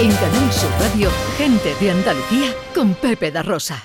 [0.00, 3.82] En Canal Sur Radio, gente de Andalucía con Pepe da Rosa.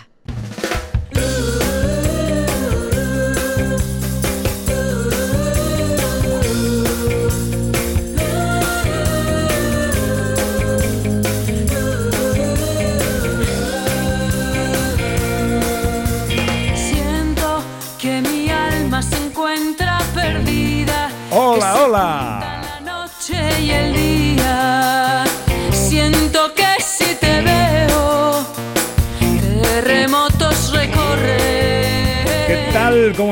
[16.76, 17.64] Siento
[18.00, 21.10] que mi alma se encuentra perdida.
[21.32, 22.33] Hola, hola.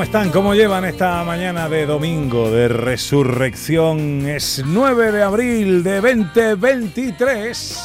[0.01, 0.31] ¿Cómo están?
[0.31, 4.25] ¿Cómo llevan esta mañana de domingo de resurrección?
[4.27, 7.79] Es 9 de abril de 2023.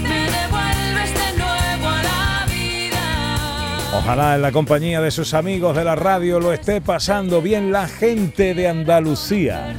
[0.00, 3.98] Me devuelves de nuevo a la vida.
[3.98, 7.88] Ojalá en la compañía de sus amigos de la radio lo esté pasando bien la
[7.88, 9.74] gente de Andalucía.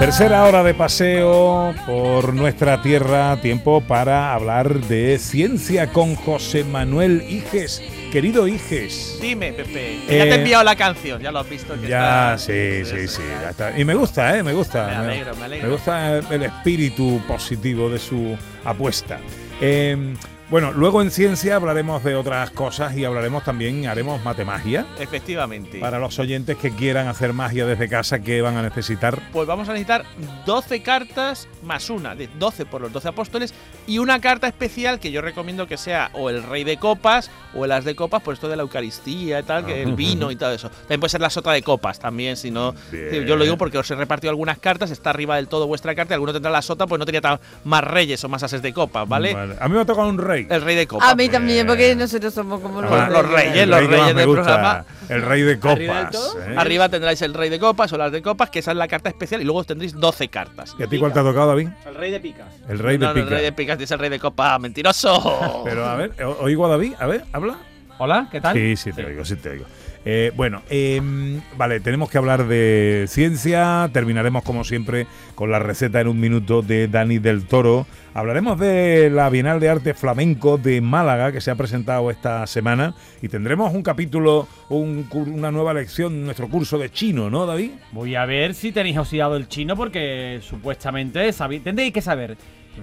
[0.00, 7.22] Tercera hora de paseo por nuestra tierra, tiempo para hablar de ciencia con José Manuel
[7.28, 7.82] Iges.
[8.10, 9.18] Querido Iges.
[9.20, 9.96] Dime, Pepe.
[10.08, 11.78] Eh, ya te he enviado la canción, ya lo has visto.
[11.78, 13.22] que Ya, está- sí, sí, sí.
[13.42, 13.78] ya está.
[13.78, 14.42] Y me gusta, ¿eh?
[14.42, 14.86] Me gusta.
[14.86, 15.68] Me alegro, me alegro.
[15.68, 19.18] Me gusta el espíritu positivo de su apuesta.
[19.60, 20.14] Eh,
[20.50, 24.84] bueno, luego en ciencia hablaremos de otras cosas y hablaremos también, haremos matemagia.
[24.98, 25.78] Efectivamente.
[25.78, 29.18] Para los oyentes que quieran hacer magia desde casa, ¿qué van a necesitar?
[29.32, 30.04] Pues vamos a necesitar
[30.46, 33.54] 12 cartas más una, de 12 por los 12 apóstoles,
[33.86, 37.64] y una carta especial que yo recomiendo que sea o el rey de copas o
[37.64, 40.36] el as de copas, por esto de la Eucaristía y tal, que el vino y
[40.36, 40.68] todo eso.
[40.70, 42.74] También puede ser la sota de copas, también, si no.
[42.90, 43.24] Bien.
[43.24, 46.12] Yo lo digo porque os he repartido algunas cartas, está arriba del todo vuestra carta,
[46.12, 48.72] y alguno tendrá la sota, pues no tenía tan- más reyes o más ases de
[48.72, 49.32] copas, ¿vale?
[49.60, 50.39] A mí me ha tocado un rey.
[50.48, 51.08] El rey de copas.
[51.10, 54.20] A mí también, porque nosotros somos como los, Bueno, los reyes, El los reyes me
[54.20, 54.84] del gusta, programa.
[55.08, 55.76] El rey de copas.
[55.76, 56.10] Arriba,
[56.48, 56.54] ¿eh?
[56.56, 59.08] arriba tendráis el rey de copas o las de copas, que esa es la carta
[59.08, 60.74] especial, y luego tendréis 12 cartas.
[60.78, 61.68] ¿Y a ti cuál te ha tocado, David?
[61.86, 62.46] El rey de picas.
[62.68, 63.24] El rey de no, no, pica.
[63.26, 65.62] el rey de picas es el rey de copas, mentiroso.
[65.64, 67.56] Pero a ver, o- oigo a David, a ver, habla.
[67.98, 68.54] Hola, ¿qué tal?
[68.56, 69.64] Sí, sí te oigo, sí te oigo.
[70.04, 73.90] Eh, bueno, em, vale, tenemos que hablar de ciencia.
[73.92, 77.86] Terminaremos, como siempre, con la receta en un minuto de Dani del Toro.
[78.14, 82.94] Hablaremos de la Bienal de Arte Flamenco de Málaga que se ha presentado esta semana.
[83.20, 87.72] Y tendremos un capítulo, un una nueva lección nuestro curso de chino, ¿no, David?
[87.92, 92.36] Voy a ver si tenéis oxidado el chino porque supuestamente sabéis, tendréis que saber.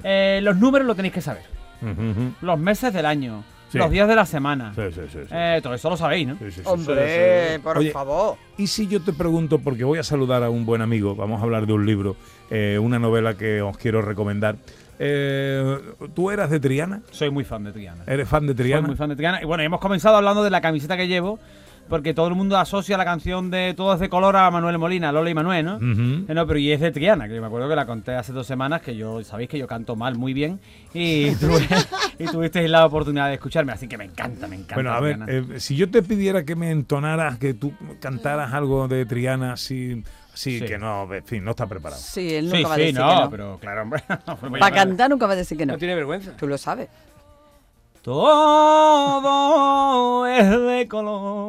[0.03, 1.43] Eh, los números lo tenéis que saber.
[2.41, 3.43] Los meses del año.
[3.69, 3.77] Sí.
[3.77, 4.73] Los días de la semana.
[4.75, 5.29] Sí, sí, sí, sí.
[5.29, 6.35] Eh, todo eso lo sabéis, ¿no?
[6.37, 7.59] Sí, sí, sí, Hombre, sí, sí.
[7.59, 8.37] por Oye, favor.
[8.57, 11.43] Y si yo te pregunto, porque voy a saludar a un buen amigo, vamos a
[11.43, 12.15] hablar de un libro,
[12.49, 14.55] eh, una novela que os quiero recomendar.
[14.99, 15.77] Eh,
[16.15, 17.01] ¿Tú eras de Triana?
[17.11, 18.03] Soy muy fan de Triana.
[18.07, 18.87] ¿Eres fan de Soy Triana?
[18.87, 19.41] muy fan de Triana.
[19.41, 21.39] Y bueno, hemos comenzado hablando de la camiseta que llevo.
[21.89, 25.11] Porque todo el mundo asocia la canción de Todo es de color a Manuel Molina,
[25.11, 25.75] Lola y Manuel, ¿no?
[25.77, 28.33] Eh, No, pero y es de Triana, que yo me acuerdo que la conté hace
[28.33, 30.59] dos semanas, que yo, sabéis que yo canto mal muy bien,
[30.93, 31.65] y, tuve,
[32.19, 34.75] y tuvisteis la oportunidad de escucharme, así que me encanta, me encanta.
[34.75, 38.87] Bueno, a ver, eh, si yo te pidiera que me entonaras, que tú cantaras algo
[38.87, 40.65] de Triana, así, así Sí.
[40.65, 42.01] que no, en fin, no está preparado.
[42.01, 43.29] Sí, él nunca sí, va a sí, decir no, que no.
[43.31, 44.03] pero claro, hombre.
[44.27, 45.73] no, pues Para cantar nunca va a decir que no.
[45.73, 46.35] No tiene vergüenza.
[46.37, 46.89] Tú lo sabes.
[48.77, 51.46] Todo es de color.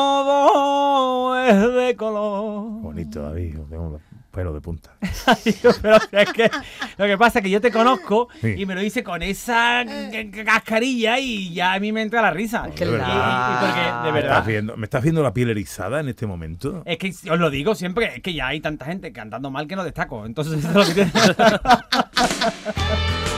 [0.00, 2.64] Todo es de color.
[2.82, 4.00] Bonito, David, tengo los
[4.30, 4.90] pelos de punta.
[5.82, 6.50] Pero es que
[6.98, 8.54] lo que pasa es que yo te conozco Sí.
[8.58, 12.30] y me lo hice con esa c- cascarilla y ya a mí me entra la
[12.30, 12.68] risa.
[12.76, 13.60] que Y- de y- y verdad.
[13.60, 14.44] porque, de ¿Me estás, verdad.
[14.46, 16.82] viendo, ¿Me estás viendo la piel erizada en este momento?
[16.84, 19.76] Es que os lo digo siempre, es que ya hay tanta gente cantando mal que
[19.76, 20.26] no destaco.
[20.26, 21.10] Entonces eso es lo que tiene.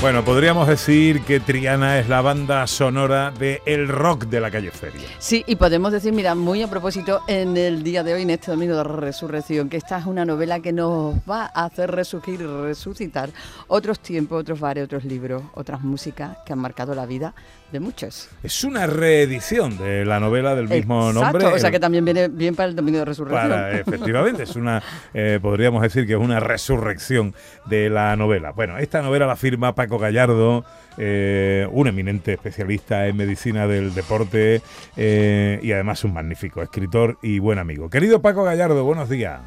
[0.00, 4.70] Bueno, podríamos decir que Triana es la banda sonora de el rock de la calle
[4.70, 5.06] Feria.
[5.18, 8.50] Sí, y podemos decir, mira, muy a propósito, en el día de hoy, en este
[8.50, 13.28] domingo de resurrección, que esta es una novela que nos va a hacer resurgir resucitar
[13.68, 17.34] otros tiempos, otros bares, otros libros, otras músicas que han marcado la vida
[17.70, 18.30] de muchos.
[18.42, 21.46] Es una reedición de la novela del mismo Exacto, nombre.
[21.46, 23.50] O sea que también viene bien para el domingo de resurrección.
[23.50, 24.82] Para, efectivamente, es una,
[25.14, 27.34] eh, podríamos decir que es una resurrección
[27.66, 28.52] de la novela.
[28.52, 30.64] Bueno, esta novela la firma Paco Gallardo,
[30.98, 34.62] eh, un eminente especialista en medicina del deporte
[34.96, 37.88] eh, y además un magnífico escritor y buen amigo.
[37.88, 39.40] Querido Paco Gallardo, buenos días.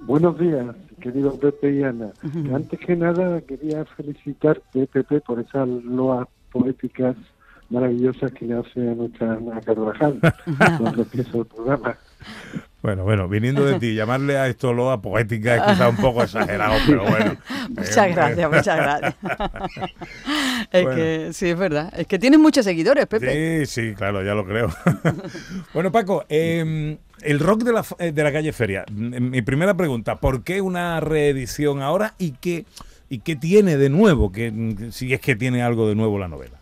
[0.00, 2.12] Buenos días, querido Pepe y Ana.
[2.54, 7.16] Antes que nada, quería felicitarte, Pepe, por esas loas poéticas
[7.70, 10.18] maravillosas que le hace a nuestra Ana Carvajal
[10.78, 11.96] cuando empieza el programa.
[12.80, 16.74] Bueno, bueno, viniendo de ti, llamarle a esto loa poética es quizá un poco exagerado,
[16.86, 17.36] pero bueno.
[17.70, 19.14] Muchas Eh, gracias, muchas gracias.
[20.72, 20.96] es Bueno.
[20.96, 21.92] que sí, es verdad.
[21.96, 23.66] Es que tienes muchos seguidores, Pepe.
[23.66, 24.70] Sí, sí, claro, ya lo creo.
[25.74, 28.84] bueno, Paco, eh, el rock de la, eh, de la calle Feria.
[28.90, 32.64] Mm, Mi primera pregunta, ¿por qué una reedición ahora y qué,
[33.08, 34.30] y qué tiene de nuevo?
[34.30, 36.57] Que, mm, si es que tiene algo de nuevo la novela.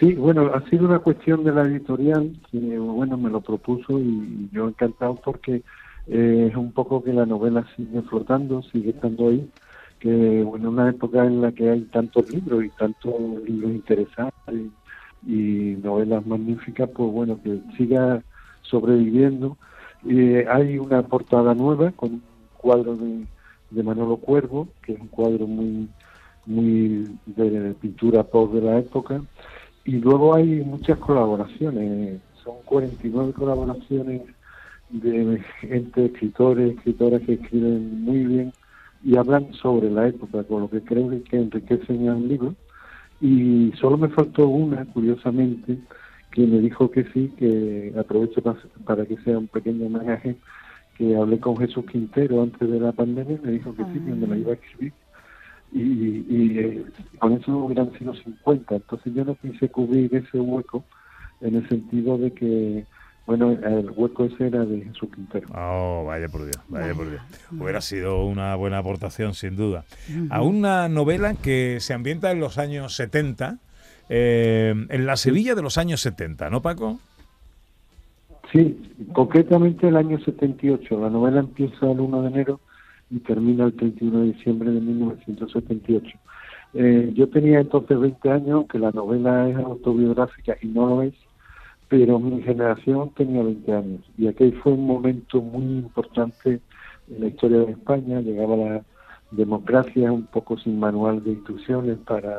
[0.00, 4.48] Sí, bueno, ha sido una cuestión de la editorial que, bueno, me lo propuso y
[4.50, 5.62] yo encantado porque
[6.06, 9.46] eh, es un poco que la novela sigue flotando, sigue estando ahí,
[9.98, 13.12] que, bueno, en una época en la que hay tantos libros y tantos
[13.46, 14.54] libros interesantes
[15.26, 18.22] y, novelas magníficas, pues bueno, que siga
[18.62, 19.58] sobreviviendo.
[20.08, 22.22] Eh, hay una portada nueva con un
[22.56, 23.26] cuadro de,
[23.70, 25.90] de Manolo Cuervo, que es un cuadro muy,
[26.46, 29.20] muy de pintura pop de la época.
[29.84, 34.22] Y luego hay muchas colaboraciones, son 49 colaboraciones
[34.90, 38.52] de gente, escritores, escritoras que escriben muy bien
[39.02, 42.54] y hablan sobre la época, con lo que creo que, que enriquecen el libro.
[43.20, 45.78] Y solo me faltó una, curiosamente,
[46.30, 50.36] que me dijo que sí, que aprovecho pa- para que sea un pequeño homenaje,
[50.94, 54.12] que hablé con Jesús Quintero antes de la pandemia y me dijo que sí, que
[54.12, 54.92] me la iba a escribir
[55.72, 56.84] y, y, eh,
[57.18, 58.76] con eso hubieran sido 50.
[58.76, 60.84] Entonces yo no quise cubrir ese hueco
[61.40, 62.84] en el sentido de que,
[63.26, 65.48] bueno, el hueco ese era de Jesús Quintero.
[65.54, 67.22] Oh, vaya por Dios, vaya por Dios.
[67.52, 69.84] Hubiera sido una buena aportación, sin duda.
[70.30, 73.58] A una novela que se ambienta en los años 70,
[74.08, 76.98] eh, en la Sevilla de los años 70, ¿no, Paco?
[78.52, 81.00] Sí, concretamente el año 78.
[81.00, 82.60] La novela empieza el 1 de enero
[83.10, 86.18] y termina el 31 de diciembre de 1978.
[86.74, 91.14] Eh, yo tenía entonces 20 años, aunque la novela es autobiográfica y no lo es,
[91.88, 94.00] pero mi generación tenía 20 años.
[94.16, 96.60] Y aquel fue un momento muy importante
[97.10, 98.20] en la historia de España.
[98.20, 98.84] Llegaba la
[99.32, 102.38] democracia un poco sin manual de instrucciones para,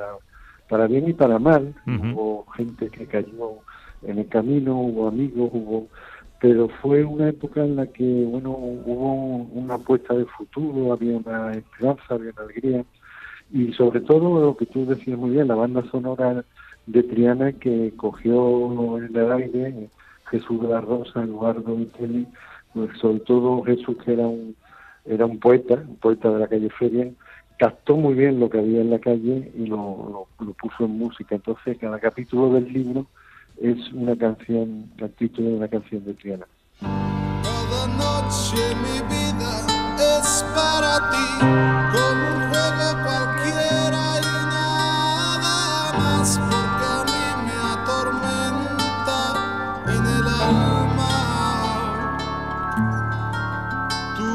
[0.70, 1.76] para bien y para mal.
[1.86, 3.58] Hubo gente que cayó
[4.04, 5.88] en el camino, hubo amigos, hubo
[6.42, 9.14] pero fue una época en la que bueno hubo
[9.54, 12.84] una apuesta de futuro, había una esperanza, había una alegría
[13.54, 16.44] y sobre todo lo que tú decías muy bien, la banda sonora
[16.88, 19.90] de Triana que cogió en el aire
[20.32, 22.28] Jesús de la Rosa, Eduardo Vitelli,
[22.74, 24.56] pues sobre todo Jesús que era un
[25.06, 27.12] era un poeta, un poeta de la calle Feria,
[27.60, 30.98] captó muy bien lo que había en la calle y lo, lo, lo puso en
[30.98, 31.36] música.
[31.36, 33.06] Entonces cada capítulo del libro
[33.60, 36.46] es una canción, el título de una canción de Triana.
[36.80, 39.54] Cada noche mi vida
[40.20, 49.20] es para ti, como un juego cualquiera y nada más, porque a mí me atormenta
[49.88, 51.14] en el alma
[54.18, 54.32] tu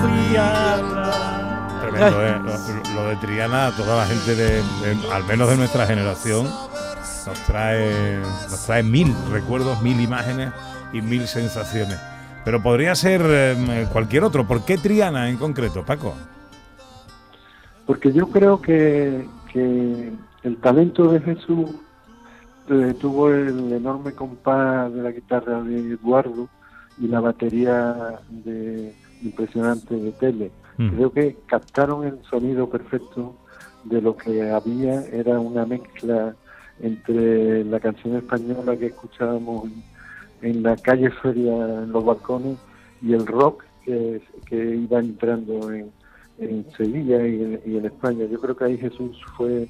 [0.00, 1.80] frialdad.
[1.80, 2.36] Tremendo, ¿eh?
[2.94, 6.48] Lo, lo de Triana, toda la gente, de, de- al menos de nuestra generación,
[7.26, 10.52] nos trae, nos trae mil recuerdos, mil imágenes
[10.92, 11.98] y mil sensaciones.
[12.44, 14.46] Pero podría ser eh, cualquier otro.
[14.46, 16.14] ¿Por qué Triana en concreto, Paco?
[17.86, 20.12] Porque yo creo que, que
[20.42, 21.70] el talento de Jesús
[22.68, 26.48] eh, tuvo el enorme compás de la guitarra de Eduardo
[26.98, 30.50] y la batería de impresionante de Tele.
[30.78, 30.88] Mm.
[30.90, 33.36] Creo que captaron el sonido perfecto
[33.84, 36.34] de lo que había, era una mezcla
[36.82, 39.68] entre la canción española que escuchábamos
[40.42, 42.58] en, la calle Feria, en los balcones,
[43.02, 45.90] y el rock que, que iba entrando en,
[46.38, 48.24] en Sevilla y en, y en España.
[48.30, 49.68] Yo creo que ahí Jesús fue,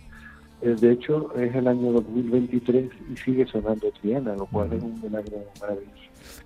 [0.62, 5.00] eh, de hecho, es el año 2023 y sigue sonando Triana, lo cual es un
[5.00, 5.95] milagro maravilloso.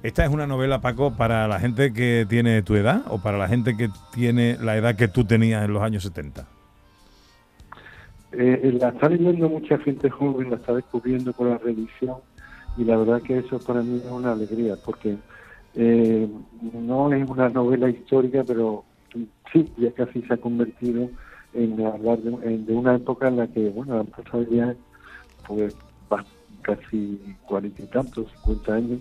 [0.02, 3.48] ¿Esta es una novela, Paco, para la gente que tiene tu edad o para la
[3.48, 6.46] gente que tiene la edad que tú tenías en los años 70?
[8.36, 12.16] Eh, la está leyendo mucha gente joven, la está descubriendo con la revisión
[12.76, 15.16] y la verdad que eso para mí es una alegría porque
[15.74, 16.28] eh,
[16.72, 18.84] no es una novela histórica, pero
[19.52, 21.08] sí, ya casi se ha convertido
[21.52, 24.74] en hablar de, una época en la que, bueno, han pasado ya
[25.46, 25.74] pues
[26.62, 29.00] casi cuarenta y tantos, cincuenta años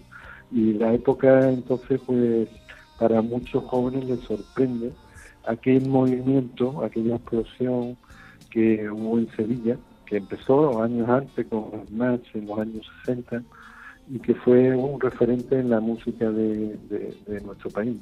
[0.52, 2.50] y la época entonces pues
[3.00, 4.92] para muchos jóvenes les sorprende
[5.48, 7.98] aquel movimiento, aquella explosión
[8.54, 13.42] que hubo en Sevilla, que empezó años antes con Match en los años 60
[14.12, 17.98] y que fue un referente en la música de, de- de nuestro país.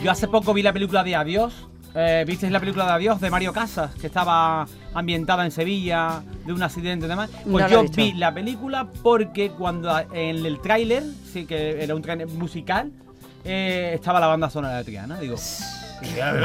[0.02, 1.68] Yo hace poco vi la película de Adiós.
[1.94, 3.94] Eh, ¿Visteis la película de Adiós de Mario Casas?
[3.96, 7.30] Que estaba ambientada en Sevilla, de un accidente y demás.
[7.50, 12.02] Pues No yo vi la película porque cuando en el tráiler, sí que era un
[12.02, 12.90] tráiler musical,
[13.44, 15.18] eh, estaba la banda sonora de Triana.
[15.18, 15.36] Digo,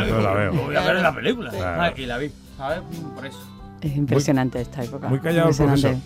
[0.09, 0.53] No la veo.
[0.53, 1.49] voy a ver la película.
[1.51, 1.81] Claro.
[1.81, 2.79] Ah, Y la vi, ¿sabes?
[3.15, 3.39] Por eso.
[3.81, 5.07] Es impresionante esta época.
[5.07, 5.97] muy callado el.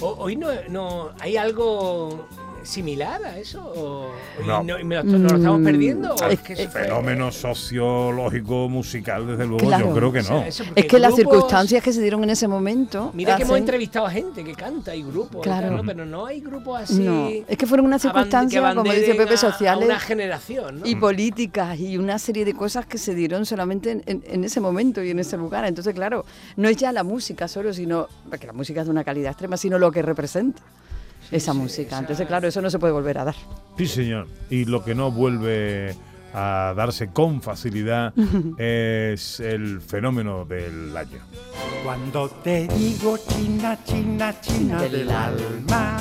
[0.00, 2.26] O- Hoy no, no hay algo
[2.64, 3.62] similar a eso.
[3.76, 4.10] ¿O-
[4.42, 4.62] y No.
[4.62, 6.14] no- y me lo, nos lo estamos Mm, perdiendo.
[6.14, 9.88] ¿O es es que eso fue- Fenómeno sociológico musical, desde luego, Claro.
[9.88, 10.42] yo creo que o sea, no.
[10.74, 13.10] Es que las circunstancias que se dieron en ese momento.
[13.14, 15.82] Mira que hemos entrevistado a gente que canta y grupos, Claro.
[15.86, 17.00] pero no hay grupos así.
[17.02, 20.86] No, es que fueron unas circunstancias, como dice Pepe, a sociales una generación, ¿no?
[20.86, 24.60] y políticas y una serie de cosas que se dieron solamente en, en- en ese
[24.60, 25.64] momento y en ese lugar.
[25.66, 26.24] Entonces, claro,
[26.56, 29.56] no es ya la música solo, sino porque la música es de una calidad extrema,
[29.56, 30.62] sino lo que representa
[31.30, 31.98] esa música.
[31.98, 33.34] Entonces, claro, eso no se puede volver a dar.
[33.76, 34.26] Sí, señor.
[34.50, 35.94] Y lo que no vuelve
[36.34, 38.12] a darse con facilidad
[38.58, 41.20] es el fenómeno del año.
[41.84, 45.98] Cuando te digo China, China, China Del del alma,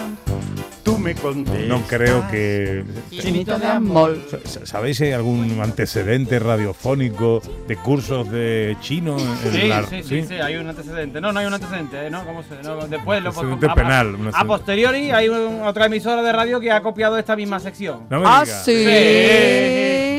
[0.83, 1.65] tú me contestas.
[1.67, 2.83] No creo que...
[3.09, 4.17] Chinito de amor.
[4.45, 9.17] Sa- ¿Sabéis si hay algún antecedente radiofónico de cursos de chino?
[9.17, 11.21] en Sí, la- sí, sí, sí, hay un antecedente.
[11.21, 12.09] No, no hay un antecedente, ¿eh?
[12.09, 12.25] ¿no?
[12.25, 16.31] ¿Cómo se, no, después lo Antecedente a- penal, A, posteriori hay un- otra emisora de
[16.33, 18.01] radio que ha copiado esta misma sección.
[18.09, 18.65] No me Ah, digas.
[18.65, 18.85] sí.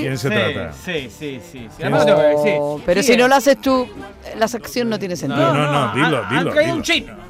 [0.01, 0.73] ¿Quién se sí, trata?
[0.85, 1.69] Sí, sí, sí.
[1.77, 1.83] sí.
[2.59, 3.87] Oh, pero Sí, si no lo haces tú,
[4.39, 5.53] la sección no tiene sentido.
[5.53, 6.75] No, no, no, dilo, han- dilo, Han traído dilo.
[6.77, 7.24] un chino.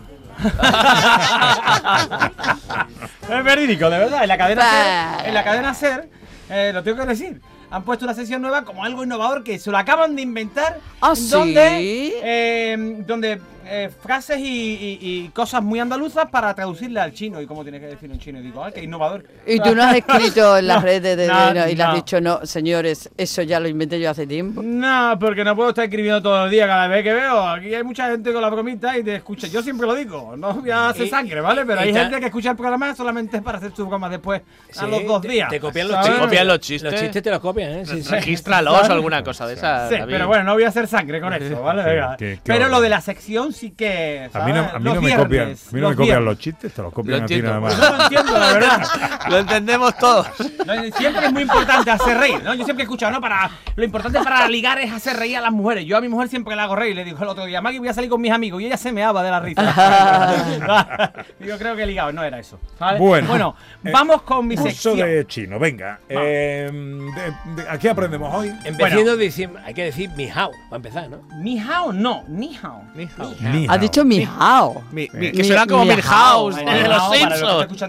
[3.28, 4.22] Es verídico, de verdad.
[4.22, 5.16] En la cadena Bah.
[5.18, 6.08] Ser, en la cadena Ser,
[6.50, 7.40] eh, lo tengo que decir.
[7.70, 10.78] Han puesto una sección nueva como algo innovador que se lo acaban de inventar.
[11.00, 12.14] ¿Ah, donde, sí?
[12.22, 17.46] eh, donde eh, frases y, y- y cosas muy andaluzas para traducirle al chino y
[17.46, 18.38] cómo tiene que decir en chino.
[18.38, 19.24] Y digo, ¡ay, qué innovador!
[19.46, 21.82] Y tú no has escrito en las No, redes de, de- no, no, y le
[21.82, 21.94] has no.
[21.96, 24.62] dicho, no, señores, eso ya lo inventé yo hace tiempo.
[24.62, 27.40] No, porque no puedo estar escribiendo todo el día cada vez que veo.
[27.48, 29.46] Aquí hay mucha gente con la bromita y te escucha.
[29.46, 31.64] Yo siempre lo digo, no voy a hacer sangre, ¿vale?
[31.64, 34.42] Pero hay gente que escucha el programa solamente para hacer sus bromas después,
[34.78, 35.48] a los dos días.
[35.50, 36.20] Te copian los chistes.
[36.20, 36.92] Copian los chistes.
[36.92, 37.86] Los chistes te los copian, ¿eh?
[37.86, 38.10] Sí, sí.
[38.10, 39.88] Regístralos o alguna cosa de esa.
[39.88, 40.12] Sí, David.
[40.12, 41.82] pero bueno, no voy a hacer sangre con eso, ¿vale?
[41.82, 42.16] Venga.
[42.18, 44.28] qué- qué pero lo de la sección sí que.
[44.32, 46.24] A mí no, a mí Los no me copian, a mí no los me copian
[46.24, 47.76] los chistes, te los Lo copian a ti nada más.
[47.76, 48.88] Yo lo entiendo, la verdad.
[49.30, 50.26] Lo entendemos todos.
[50.66, 52.54] No, Siempre es muy importante hacer reír, ¿no?
[52.54, 53.20] Yo siempre he escuchado, ¿no?
[53.20, 55.86] Para, lo importante para ligar es hacer reír a las mujeres.
[55.86, 56.94] Yo a mi mujer siempre la hago reír.
[56.94, 58.60] Le digo el otro día, Maggie, voy a salir con mis amigos.
[58.60, 59.62] Y ella se meaba de la risa.
[61.40, 62.58] Yo creo que he ligado, no era eso.
[62.78, 63.00] ¿sabes?
[63.00, 64.96] Bueno, eh, vamos con mi sección.
[64.96, 66.00] de chino, venga.
[66.08, 68.52] Eh, de- de- ¿A qué aprendemos hoy?
[68.64, 71.22] Empezando diciembre, hay que decir mi hao, para empezar, ¿no?
[71.38, 72.82] Ni hao, no, ni hao.
[72.94, 73.32] Ni hao.
[73.52, 74.82] Ni Ha dicho mi hao.
[74.92, 76.56] Mi- mi- Mi- que suena como mi Milhouse house.
[76.56, 77.82] de los Simpsons.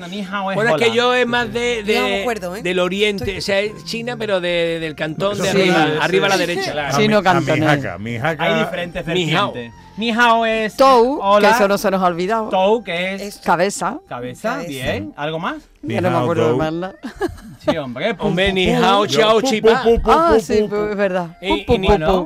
[0.55, 2.61] Bueno, es que yo es más de, de- no ¿eh?
[2.61, 6.25] del oriente, o sea, es China, pero de- del cantón de Sí, arriba, sí, arriba
[6.25, 6.41] a la sí.
[6.45, 6.73] derecha.
[6.73, 7.83] Mi- a cantonés.
[8.21, 8.43] Jaca.
[8.43, 9.73] Hay diferentes vertientes.
[9.97, 11.47] Ni hao es Tou, hola.
[11.49, 12.49] que eso no se nos ha olvidado.
[12.49, 13.99] Tou, que es Es- Cabeza.
[14.09, 14.67] cabeza, Cabeza.
[14.67, 15.13] bien.
[15.15, 15.63] ¿Algo más?
[15.81, 16.95] Ni Ya no me hao, acuerdo de más nada.
[17.63, 18.13] Sí, hombre.
[18.19, 21.37] Hombre, ni hao, chao, pu- Ah, sí, pu- pues, es verdad.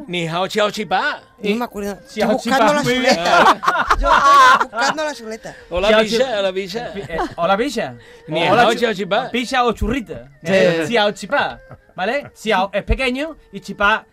[0.07, 1.19] Ni, hao, chao, chipá.
[1.43, 1.91] No me acuerdo.
[1.91, 3.59] Estoy chipa, buscando la chuleta.
[3.99, 5.55] Yo estoy buscando la chuleta.
[5.69, 6.91] Hola, chip- hola, bicha.
[6.95, 7.93] Eh, Hola, picha.
[8.27, 9.29] Ni hao, chao, chipá.
[9.29, 10.27] Picha o churrita.
[10.43, 10.87] Sí.
[10.87, 11.59] Xiao chipá.
[11.95, 12.31] ¿Vale?
[12.33, 14.05] Xiao es pequeño y chipá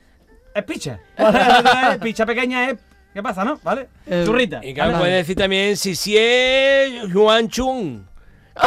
[0.55, 0.99] es picha.
[2.03, 2.77] Picha pequeña es
[3.17, 3.59] ¿Qué pasa, no?
[3.63, 3.89] ¿Vale?
[4.07, 4.61] Eh, Churrita.
[4.63, 5.01] Y claro, ¿vale?
[5.05, 8.03] puede decir también si si es Juan Chung.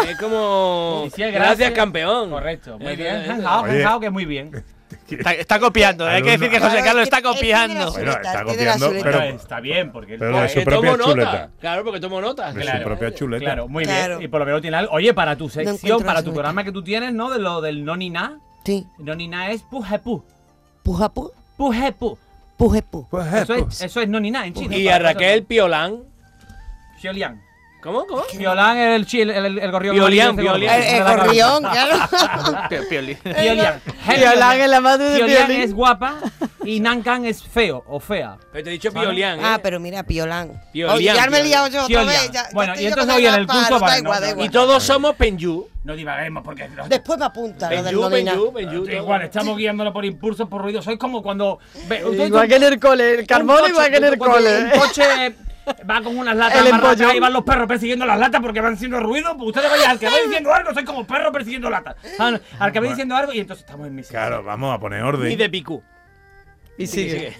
[0.04, 1.04] Que es como.
[1.16, 2.32] Si es gracias, gracias- campeón.
[2.32, 3.16] Correcto, muy Eh, bien.
[3.16, 3.84] eh, Hanjao, Oye.
[3.84, 4.50] hanjao, que muy bien.
[5.08, 7.92] Está, está copiando, hay que decir que José Carlos es está copiando.
[7.92, 11.50] Bueno, está copiando, pero- está bien, porque él Pero de su nota.
[11.60, 12.56] Claro, porque tomo notas.
[12.56, 12.80] De Claro.
[12.80, 13.44] su propia chuleta.
[13.46, 14.18] Claro, muy Claro.
[14.18, 14.26] bien.
[14.26, 14.92] Y por lo menos tiene algo.
[14.94, 17.30] Oye, para tu sección, para tu programa que tú tienes, ¿no?
[17.30, 18.40] De lo del no ni na.
[18.66, 18.88] Sí.
[18.98, 20.24] No ni na es pujepu.
[20.84, 22.18] Pujapu, Pujepu.
[22.60, 23.08] Pujepu.
[23.42, 24.76] Eso es, eso es no ni na en chino.
[24.76, 26.04] Y a Raquel Piolán.
[27.00, 27.42] Xiolian.
[27.82, 28.06] ¿Cómo?
[28.08, 28.24] ¿Cómo?
[28.38, 29.96] Piolán es el, el, el, el gorrión.
[29.96, 30.36] Piolián.
[30.36, 30.56] gordo.
[30.56, 31.96] El, gorrión, claro.
[32.70, 33.16] Pio- pioli.
[34.06, 35.62] Piolán es la madre de Piolín.
[35.62, 36.16] es guapa
[36.66, 38.36] y Nankan es feo o fea.
[38.52, 39.08] Pero te he dicho ¿Vale?
[39.08, 39.40] Piolián.
[39.40, 39.44] ¿eh?
[39.46, 40.62] Ah, pero mira, Piolán.
[40.74, 42.32] Piolián, Oye, ya me he liado yo otra vez.
[42.32, 44.36] ya- Bueno, y entonces hoy en el curso igual.
[44.40, 45.68] Y todos somos Penyu.
[45.86, 46.68] No divaguemos porque.
[46.90, 48.32] Después me apunta lo del Penyu, Novena.
[48.34, 48.86] Penyu, Penyu.
[48.86, 48.96] todo.
[48.96, 50.82] Igual, estamos guiándolo por impulsos, por ruido.
[50.82, 51.60] Sois como cuando.
[52.26, 54.64] Igual que en el cole, el coche- igual que en el cole.
[54.66, 55.36] Un coche
[55.90, 57.16] va con unas latas empollón.
[57.16, 59.36] y van los perros persiguiendo las latas porque van haciendo ruido.
[59.38, 61.96] Pues ustedes vayan al que va diciendo algo, soy como perro persiguiendo latas.
[62.18, 64.12] Al, al que va diciendo algo y entonces estamos en misión.
[64.22, 65.32] Claro, vamos a poner orden.
[65.32, 65.84] Y de Picú.
[66.78, 67.34] Y sigue.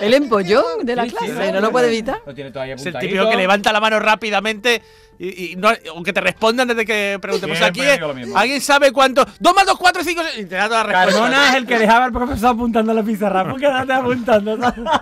[0.00, 2.22] El empollón de la clase, sí, no lo puede evitar.
[2.24, 4.80] Lo tiene todavía Es el típico que levanta la mano rápidamente
[5.22, 8.14] y, y no, aunque te respondan desde que preguntemos Siempre aquí.
[8.14, 8.38] mismo.
[8.38, 9.24] ¿Alguien sabe cuánto?
[9.38, 11.20] 2 más 2, 4, 5, y te da toda la respuesta.
[11.20, 13.44] Carmona es el que dejaba al profesor apuntando a la pizarra.
[13.50, 14.56] ¿Por qué estás apuntando?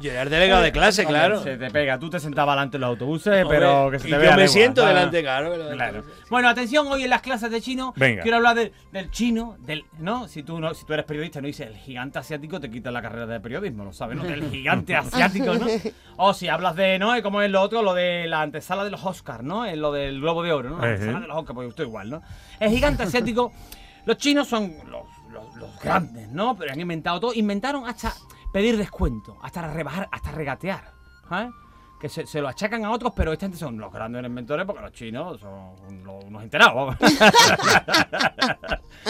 [0.00, 1.40] Yo era el delegado de clase, claro.
[1.42, 1.98] Se te pega.
[2.00, 4.30] Tú te sentabas delante de los autobuses, pero Hombre, que se y te yo vea
[4.32, 4.96] me legua, siento ¿sabes?
[4.96, 5.50] delante, claro.
[5.52, 5.74] delante.
[5.76, 6.04] Claro.
[6.30, 8.22] Bueno, atención, hoy en las clases de chino Venga.
[8.22, 10.26] quiero hablar del- del chino, del, ¿no?
[10.26, 13.00] Si tú no, si tú eres periodista, no dices el gigante asiático, te quita la
[13.00, 14.24] carrera de periodismo, lo sabes, ¿no?
[14.24, 15.66] Del gigante asiático, ¿no?
[16.16, 17.12] O si hablas de, ¿no?
[17.22, 17.82] ¿Cómo es lo otro?
[17.82, 19.64] Lo de la antesala de los Oscars, ¿no?
[19.64, 20.78] Es lo del Globo de Oro, ¿no?
[20.78, 22.22] La de los porque usted igual, ¿no?
[22.60, 23.52] El gigante asiático,
[24.04, 26.56] los chinos son los, los- los grandes, ¿no?
[26.56, 28.12] Pero han inventado todo, inventaron hasta
[28.52, 30.92] pedir descuento, hasta rebajar, hasta regatear.
[32.00, 34.82] Que se, se lo achacan a otros, pero esta gente son los grandes inventores porque
[34.82, 36.96] los chinos son unos, unos enterados.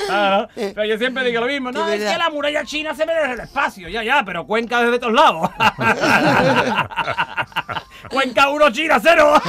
[0.06, 3.12] Claro, pero yo siempre digo lo mismo, no, es que la muralla china se ve
[3.14, 5.50] desde el espacio, ya, ya, pero Cuenca desde todos lados.
[8.10, 9.32] Cuenca 1, China 0.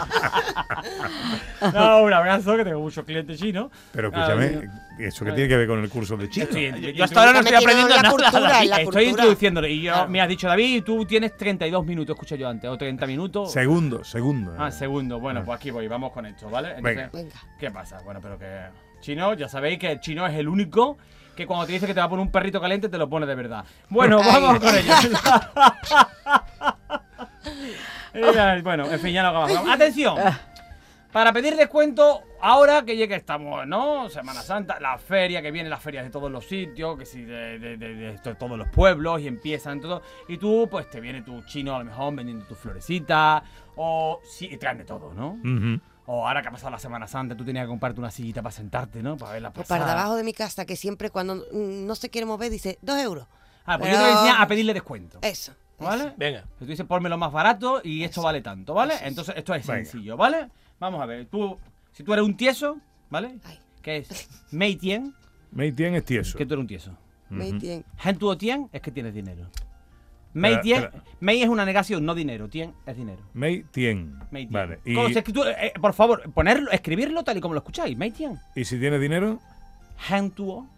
[1.74, 3.70] no, un abrazo, que tengo muchos clientes chinos.
[3.92, 6.46] Pero Ah, escúchame, ¿eso qué tiene que ver con el curso de chino?
[6.46, 8.14] Estoy- Yo hasta ahora no estoy aprendiendo en la nada.
[8.14, 9.02] cultura, la Estoy cultura.
[9.04, 9.70] introduciéndole.
[9.70, 10.08] Y yo, Claro.
[10.08, 13.52] me has dicho, David, tú tienes 32 minutos, escucho yo antes, o 30 minutos.
[13.52, 14.54] Segundo, segundo.
[14.58, 15.20] Ah, segundo.
[15.20, 16.74] Bueno, pues aquí voy, vamos con esto, ¿vale?
[16.80, 17.10] Venga.
[17.12, 17.34] Venga.
[17.58, 17.98] ¿Qué pasa?
[18.04, 18.46] Bueno, pero que.
[19.00, 20.98] Chino, ya sabéis que el chino es el único
[21.34, 23.24] que cuando te dice que te va a poner un perrito caliente, te lo pone
[23.24, 23.64] de verdad.
[23.88, 24.92] Bueno, vamos con ello.
[28.62, 29.72] Bueno, en fin, ya no acabamos.
[29.72, 30.16] Atención.
[31.12, 34.08] Para pedir descuento, ahora que ya que estamos, ¿no?
[34.10, 37.58] Semana Santa, la feria, que vienen las ferias de todos los sitios, que si de,
[37.58, 40.02] de- de- de esto- todos los pueblos y empiezan todo.
[40.28, 43.42] Y tú, pues te viene tu chino a lo mejor vendiendo tus florecitas,
[43.74, 45.36] o sí, y traen de todo, ¿no?
[46.06, 48.52] O ahora que ha pasado la Semana Santa, tú tenías que comprarte una sillita para
[48.52, 49.16] sentarte, ¿no?
[49.16, 52.24] Para ver la Pues para debajo de mi casa, que siempre cuando no se quiere
[52.24, 53.26] mover dice, dos euros.
[53.66, 55.18] Ah, pues Pero- yo te voy a enseñar a pedirle descuento.
[55.22, 55.54] Eso.
[55.80, 56.12] ¿Vale?
[56.16, 56.44] Venga.
[56.58, 58.94] Tú dices, ponme lo más barato y esto vale tanto, ¿vale?
[59.02, 59.84] Entonces, esto es Venga.
[59.84, 60.48] sencillo, ¿vale?
[60.78, 61.26] Vamos a ver.
[61.26, 61.58] Tú,
[61.92, 63.38] si tú eres un tieso, ¿vale?
[63.44, 63.58] Ay.
[63.82, 65.14] Que es Mei Tien,
[65.52, 66.36] Mei Tien es tieso.
[66.36, 66.96] que tú eres un tieso.
[67.30, 69.48] Me tiene- Hen Tuo Tien es que tienes dinero.
[70.34, 70.88] Mei Tien.
[71.20, 72.48] Mei es una negación, no dinero.
[72.48, 73.22] Tien es dinero.
[73.34, 74.18] Mei Tien.
[74.30, 74.52] Mei Tien.
[74.52, 74.80] Vale.
[74.84, 75.50] Y, ¿Cómo se escribe?
[75.66, 77.96] Eh, por favor, ponerlo, escribirlo tal y como lo escucháis.
[77.96, 78.38] Mei Tien.
[78.54, 79.40] y si tiene dinero,
[80.08, 80.68] Hen Tuo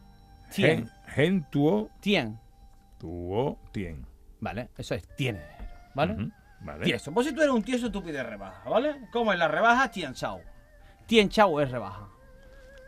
[0.54, 0.86] Tien.
[0.86, 2.38] Gen, gen tuo, Tien.
[2.98, 4.06] tuo, tien.
[4.42, 4.68] ¿Vale?
[4.76, 5.64] Eso es tiene dinero.
[5.94, 6.12] ¿Vale?
[6.14, 6.30] Ujú.
[6.60, 6.84] Vale.
[6.84, 7.12] Tieso.
[7.12, 8.96] Pues si tú eres un tieso, tú pides rebaja, ¿vale?
[9.12, 9.90] ¿Cómo es la rebaja?
[9.90, 10.40] Tien Chao.
[11.06, 12.08] Tien Chao es rebaja.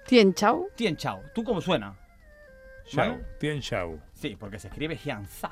[0.07, 0.67] Tien Chao.
[0.75, 1.23] Tien Chao.
[1.35, 1.97] ¿Tú cómo suena?
[2.87, 3.13] Chao.
[3.13, 3.25] ¿Vale?
[3.39, 3.99] Tien chao.
[4.13, 5.51] Sí, porque se escribe Jianza.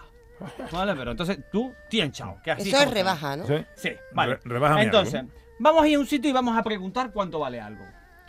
[0.73, 0.95] ¿Vale?
[0.97, 2.39] Pero entonces tú, Tien Chao.
[2.43, 3.47] Que así Eso es como rebaja, ¿no?
[3.47, 3.93] ¿Sí?
[4.13, 4.35] vale.
[4.35, 5.33] Re- rebájame Entonces, algo.
[5.61, 7.85] vamos a ir a un sitio y vamos a preguntar cuánto vale algo.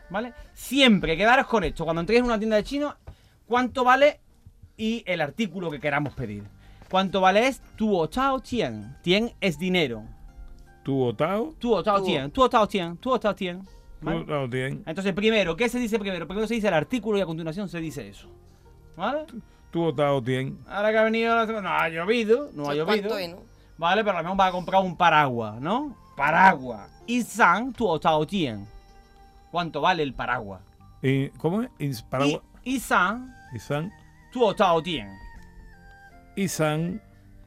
[0.09, 0.33] ¿Vale?
[0.53, 1.83] Siempre quedaros con esto.
[1.85, 2.95] Cuando entréis en una tienda de chino,
[3.47, 4.19] cuánto vale
[4.77, 6.43] y el artículo que queramos pedir.
[6.93, 8.95] ¿Cuánto vale es tuo chao tien?
[9.01, 10.03] Tien es dinero.
[10.83, 12.03] Tuo tao, Tuo Tuo.
[12.03, 12.29] tien.
[12.29, 12.97] Tuo chao tien.
[12.97, 13.63] Tuo chao tien.
[13.99, 14.17] ¿Vale?
[14.19, 14.83] tuo tao tien.
[14.85, 16.27] Entonces, primero, ¿qué se dice primero?
[16.27, 18.27] Primero se dice el artículo y a continuación se dice eso.
[18.95, 19.25] ¿Vale?
[19.71, 20.59] Tuo tao tien.
[20.67, 23.37] Ahora que ha venido, la- no ha llovido, no ha ¿Cuánto llovido.
[23.37, 23.41] no?
[23.79, 25.95] Vale, pero a lo mejor va a comprar un paraguas, ¿no?
[26.15, 26.91] Paraguas.
[27.07, 28.67] Y san tu tao tien.
[29.49, 30.61] ¿Cuánto vale el paraguas?
[31.01, 32.03] Y, ¿Cómo es?
[32.03, 32.41] Paraguas.
[32.63, 33.91] Y, y san Isan.
[34.31, 35.09] tu tao tien.
[36.35, 37.01] Isan.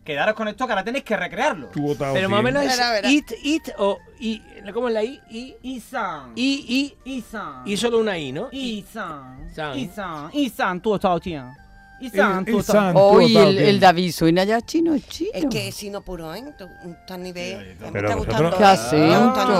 [0.04, 1.66] Quedaros con esto que ahora tenéis que recrearlo.
[1.68, 3.10] Tuo tao Pero más o menos es Verá, verá.
[3.10, 4.40] it, it o i.
[4.72, 5.20] ¿Cómo es la i?
[5.30, 6.32] I, Y san.
[6.36, 7.66] i, y san.
[7.66, 7.72] i.
[7.72, 8.48] Y solo una i, ¿no?
[8.52, 9.52] y san.
[9.52, 9.76] San.
[9.78, 10.30] Y san.
[10.32, 11.50] Y san tu tao tien.
[11.98, 15.30] Y san, Y- y tu- san, Hoy el, el David suena ya chino, es chino.
[15.32, 16.42] Es que es sino puro, ¿eh?
[17.08, 17.76] A nivel.
[17.92, 18.50] me está gustando.
[18.56, 18.96] ¿Qué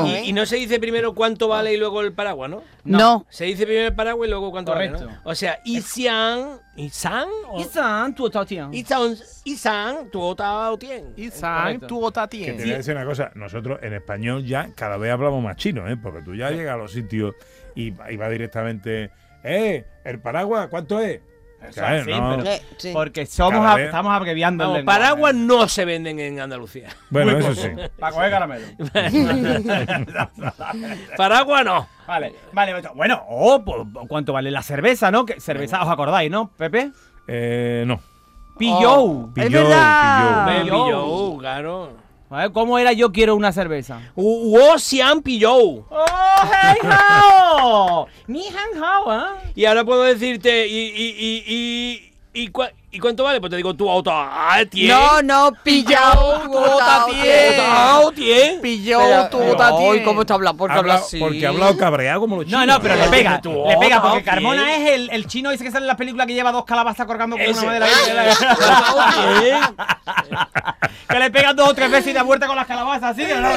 [0.06, 0.22] Y, ¿eh?
[0.26, 2.62] y no se dice primero cuánto vale y luego el paraguas, ¿no?
[2.84, 3.24] No.
[3.30, 5.06] Se dice primero el paraguas y luego cuánto Correcto.
[5.06, 5.20] vale, ¿no?
[5.30, 8.72] O sea, Isian, Isan, o- Y san, tu tao tian.
[8.74, 11.14] Isan, Isan, tu otao tien.
[11.16, 11.86] Y San, Correcto.
[11.86, 15.10] tu gota Que te voy a decir una cosa, nosotros en español ya cada vez
[15.10, 15.96] hablamos más chino, ¿eh?
[15.96, 17.34] Porque tú ya llegas a los sitios
[17.74, 19.10] y, y va directamente,
[19.42, 19.84] ¡eh!
[20.04, 21.20] ¿El paraguas cuánto es?
[21.62, 22.90] Eh, sí.
[22.92, 25.00] Porque somos estamos abreviando el Vamos, lenguaje.
[25.00, 26.88] paraguas no se venden en Andalucía.
[27.10, 27.68] Bueno, eso sí.
[27.98, 28.66] Para coger caramelo.
[31.16, 31.88] Paraguas no.
[32.06, 32.74] vale, vale.
[32.94, 35.24] Bueno, o pues, ¿cuánto vale la cerveza, no?
[35.26, 36.90] Que cerveza, ¿os acordáis, no, Pepe?
[37.26, 38.00] Eh, no.
[38.58, 39.24] Pillou.
[39.24, 40.46] Oh, es Pillou, verdad.
[40.46, 40.84] Me Pillou.
[40.86, 41.92] pilló, claro.
[42.28, 44.00] A ver, ¿Cómo era yo quiero una cerveza?
[44.16, 45.54] Wo Xian pilló.
[45.54, 46.04] ¡Oh,
[46.42, 48.08] hey, hao!
[48.26, 49.52] Ni han hao, ¿eh?
[49.54, 52.05] Y ahora puedo decirte, ¿y, y, y,
[52.36, 53.40] y, y, cua- ¿y cuánto vale?
[53.40, 54.88] Pues te digo, tu auto, ah, tien.
[54.88, 56.42] No, no, pillao,
[58.04, 58.60] tu tien.
[58.60, 60.02] Pillao, tu otao Ay.
[60.02, 60.58] ¿Cómo está hablando?
[60.58, 61.18] Porque habla Habla- así.
[61.18, 62.76] porque ha hablado cabreado como los No, chinos.
[62.76, 63.40] no, pero le pega.
[63.42, 66.34] Le pega porque Carmona es el, el chino ese que sale en la película que
[66.34, 67.86] lleva dos calabazas colgando con una madera.
[69.40, 69.60] Tien.
[71.08, 73.40] que le pegan dos o tres veces y da vuelta con las calabazas, ¿sí o
[73.40, 73.48] no?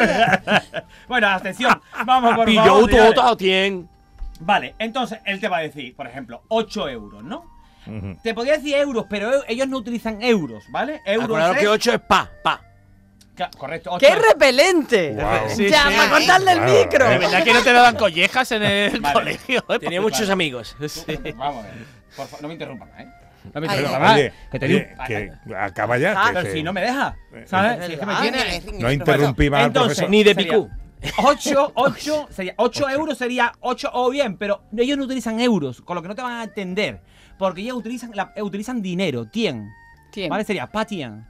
[1.07, 1.81] bueno, atención.
[2.05, 2.89] Vamos, por Pilló favor.
[2.89, 3.89] tu otao, tien.
[4.41, 7.58] Vale, entonces él te va a decir, por ejemplo, 8 euros, ¿no?
[7.97, 8.17] Ujú.
[8.23, 11.01] Te podría decir euros, pero e- ellos no utilizan euros, ¿vale?
[11.05, 12.61] Euros es- que 8 es pa, pa.
[13.57, 15.15] Correcto, 8 ¡Qué repelente!
[15.55, 15.95] Sí, ya, sí.
[15.95, 17.05] para cortarle el Claro, micro.
[17.05, 17.09] eh.
[17.09, 19.13] De verdad que no te lo dan collejas en el Vale.
[19.13, 19.63] colegio.
[19.69, 19.79] ¿eh?
[19.79, 20.75] Tenía muchos amigos.
[21.37, 21.65] Vamos.
[22.17, 23.07] Por favor, no me interrumpan, ¿eh?
[23.53, 24.03] No me interrumpan.
[24.03, 24.13] ¿eh?
[24.13, 26.13] Oye, que te digo- que acaba ya.
[26.17, 27.85] Ah, pero se- si no me deja, ¿sabes?
[27.85, 28.61] Si es que me Ah, tiene...
[28.77, 30.09] No interrumpí más Entonces.
[30.09, 30.69] Ni de picú.
[31.23, 35.95] 8, 8, sería 8 euros sería 8 o bien, pero ellos no utilizan euros, con
[35.95, 36.99] lo que no te van a entender,
[37.39, 39.67] porque ellos utilizan, la- eh, utilizan dinero, tien,
[40.11, 40.29] Tien.
[40.29, 40.43] ¿vale?
[40.43, 41.25] Sería pa tien.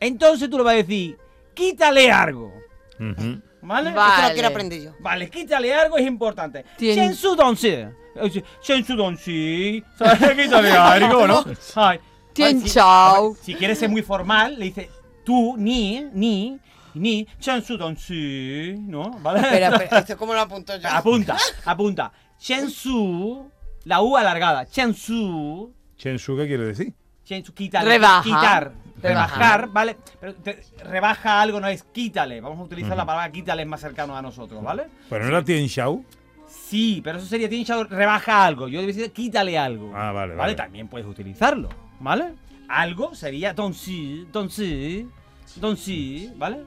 [0.00, 1.18] Entonces tú le vas a decir,
[1.52, 2.54] quítale algo,
[2.98, 3.42] Ujú.
[3.62, 3.90] ¿vale?
[3.92, 4.32] Va- Esto lo Vale.
[4.34, 4.92] quiero aprender yo.
[5.00, 6.64] Vale, quítale algo es importante.
[6.78, 7.68] Tien- Chen su don si.
[7.68, 9.82] Eh, Chen su don si.
[9.98, 10.18] ¿Sabes?
[10.36, 11.44] Quítale algo, ¿no?
[11.74, 11.98] Ay.
[12.32, 13.34] Tien si- chao.
[13.42, 14.88] Si quieres ser muy formal, le dices
[15.24, 16.58] tú, ni, ni,
[16.94, 19.10] ni, Chen su don si, ¿no?
[19.20, 19.40] ¿Vale?
[19.40, 20.88] Espera, espera, esto cómo lo apunto yo.
[20.88, 22.12] Apunta, apunta.
[22.38, 23.50] Chen su,
[23.88, 24.66] la U alargada.
[24.66, 26.92] Chen su, Chensu, ¿qué quiere decir?
[27.24, 27.84] chen su, quitar.
[27.84, 28.22] Rebaja.
[28.22, 28.72] Quitar.
[29.00, 29.38] Rebajar.
[29.38, 29.96] Rebajar, ¿vale?
[30.20, 32.40] Pero te- rebaja algo, no es quítale.
[32.40, 34.88] Vamos a utilizar la palabra quítale es más cercano a nosotros, ¿vale?
[35.08, 36.04] Pero no era Tien Shao.
[36.48, 38.68] Sí, pero eso sería tiene que rebaja algo.
[38.68, 39.92] Yo debería decir quítale algo.
[39.94, 40.36] Ah, vale, ¿Vale?
[40.36, 40.54] vale.
[40.54, 41.68] También puedes utilizarlo,
[42.00, 42.34] ¿vale?
[42.68, 45.08] Algo sería don si, don si,
[45.56, 46.64] don si, ¿vale?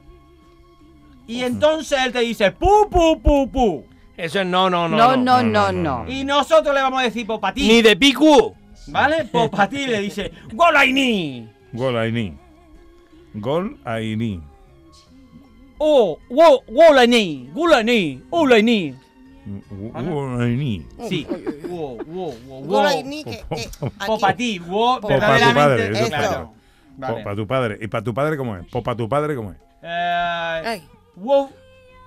[1.26, 3.84] Y entonces él te dice pu, pu, pu, pu.
[4.16, 4.96] Eso es no, no, no.
[4.96, 6.04] No, no, no, no.
[6.08, 8.54] Y nosotros le vamos a decir, ti, Ni de picú.
[8.88, 9.28] ¿vale?
[9.70, 11.48] Ti le dice, golaini.
[11.72, 12.36] Gol Aini.
[13.34, 14.40] Gol Aini.
[15.78, 18.94] Oh, wo, golaini, golaini, golaini.
[19.90, 20.86] Gol Aini.
[21.08, 21.26] Sí,
[21.68, 22.60] wo, wo, wo.
[22.60, 23.68] Guaraní, que, eh,
[24.06, 24.60] Pues aquí.
[24.60, 25.92] para tu padre.
[27.00, 27.78] Para tu padre.
[27.80, 28.66] ¿Y para tu padre cómo es?
[28.70, 29.58] ¿Para tu padre cómo es?
[29.82, 30.82] Eh,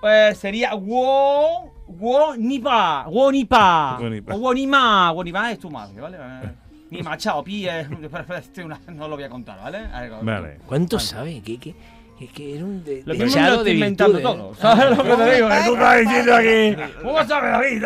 [0.03, 4.33] eh, sería wo, wo ni pa, wo ni pa, Wo ni pa.
[4.33, 6.17] o wo ni ma, wo ni ma es tu madre, ¿vale?
[6.91, 9.79] Ni ma chao pi, este una- no lo voy a contar, ¿vale?
[9.91, 10.59] A ver, Vale.
[10.67, 11.41] ¿Cuánto sabe?
[11.43, 11.73] ¿Qué, qué,
[12.17, 14.55] qué, qué era un de, Lo charo lo de inventando virtudes, todo.
[14.55, 15.49] ¿sabes lo que te digo?
[15.49, 17.83] Que tú estás diciendo aquí, ¿cómo sabes David?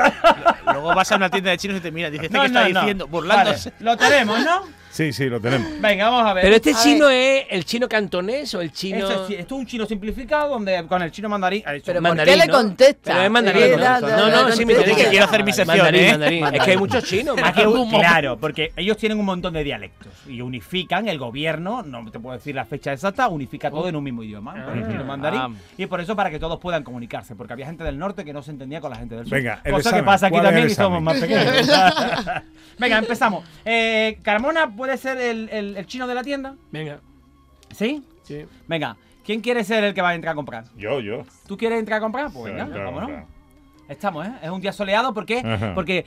[0.66, 2.60] Luego vas a una tienda de chinos y te miran, dices, ¿este No, qué está
[2.68, 2.80] no, no.
[2.82, 3.08] diciendo?
[3.08, 3.70] Burlándose.
[3.72, 4.79] Vale, lo tenemos, ¿no?
[5.00, 5.80] Sí, sí, lo tenemos.
[5.80, 6.44] Venga, vamos a ver.
[6.44, 8.98] Pero este A chino es el chino cantonés o el chino.
[9.08, 11.64] Esto es, esto es un chino simplificado donde con el chino mandarín.
[11.66, 13.12] ha dicho- Pero ¿por Mandarín, qué le contesta?
[13.14, 14.00] Pero es mandarín, Eh, ¿no?
[14.02, 14.74] No, sí, me contesta.
[14.74, 14.96] interesa.
[14.98, 16.12] que quiero hacer mi sección, Mandarín, ¿eh?
[16.12, 16.46] mandarín.
[16.54, 17.38] Es que hay muchos chinos.
[17.42, 22.20] Ah, claro, porque ellos tienen un montón de dialectos y unifican el gobierno, no te
[22.20, 25.40] puedo decir la fecha exacta, unifica todo en un mismo idioma, por el chino mandarín,
[25.40, 25.50] Ah.
[25.78, 28.42] y por eso para que todos puedan comunicarse, porque había gente del norte que no
[28.44, 29.38] se entendía con la gente del sur.
[29.38, 30.02] Venga, el cosa examen.
[30.02, 31.46] que pasa aquí ¿Cuál es también y somos más pequeños.
[32.80, 33.46] Venga, empezamos.
[33.66, 37.00] Eh, Carmona puede ser el, el- el chino de la tienda, Venga.
[37.72, 38.04] ¿sí?
[38.24, 38.46] Sí.
[38.68, 40.66] Venga, ¿quién quiere ser el que va a entrar a comprar?
[40.78, 41.24] Yo, yo.
[41.48, 42.32] ¿Tú quieres entrar a comprar?
[42.32, 43.10] Pues venga, Claro, vámonos.
[43.10, 43.28] claro.
[43.88, 44.32] Estamos, ¿eh?
[44.44, 45.40] Es un día soleado, ¿por qué?
[45.46, 45.74] Ajá.
[45.74, 46.06] Porque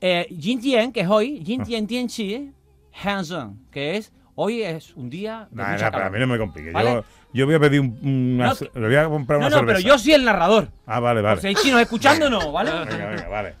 [0.00, 2.52] eh, Jintian, que es hoy, Jintian Tianchi,
[3.04, 6.38] Hansen, que es hoy es un día de Nah, mucha nah, para mí no me
[6.38, 6.70] complique.
[6.72, 6.90] ¿Vale?
[6.90, 7.98] Yo, yo voy a pedir un,
[8.36, 9.88] una, No, le voy a comprar No, una no, pero cerveza.
[9.88, 10.68] yo soy el narrador.
[10.86, 11.48] Ah, vale, Por si vale.
[11.48, 12.70] hay chinos escuchándonos, ¿vale?
[12.70, 13.54] Venga, venga, vale.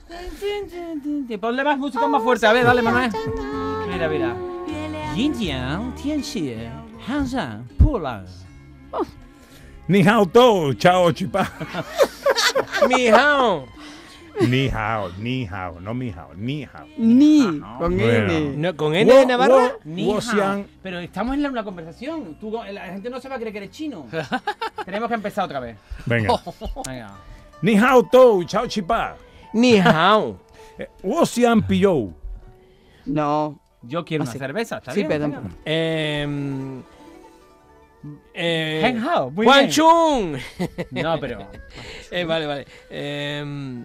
[1.40, 3.10] Ponle más música más fuerte, a ver, dale, Manuel.
[3.92, 4.36] Mira, mira.
[5.14, 6.56] Jintian Tianchi,
[7.06, 8.24] Hansen, Pulan.
[9.88, 11.46] Ni hao to, chao chipá.
[12.88, 13.66] Mijao.
[14.48, 16.86] Ni hao, ni hao, no mi hao, ni hao.
[16.96, 18.32] Ni, con Bueno.
[18.32, 18.56] N.
[18.56, 19.72] No, ¿Con N de Navarra?
[19.84, 20.20] Ni hao.
[20.20, 20.64] xiang.
[20.82, 22.36] Pero estamos en la- una conversación.
[22.40, 24.06] Tú, la gente no se va a creer que eres chino.
[24.86, 25.76] Tenemos que empezar otra vez.
[26.06, 26.40] Venga.
[26.86, 27.10] Venga.
[27.60, 29.16] Ni hao tou, chao chipa.
[29.52, 30.38] Ni hao.
[30.78, 32.14] Eh, Wo xiang pillou.
[33.04, 33.58] No.
[33.82, 34.38] Yo quiero Ah, una sí.
[34.38, 35.08] cerveza, ¿está Sí, bien?
[35.08, 35.30] perdón.
[35.32, 35.48] Venga.
[35.64, 36.82] Eh,
[38.34, 39.70] eh, Hen Hao, muy Juan bien.
[39.70, 40.36] Chung.
[40.90, 41.46] No, pero.
[42.10, 42.66] Eh, vale, vale.
[42.90, 43.84] Eh,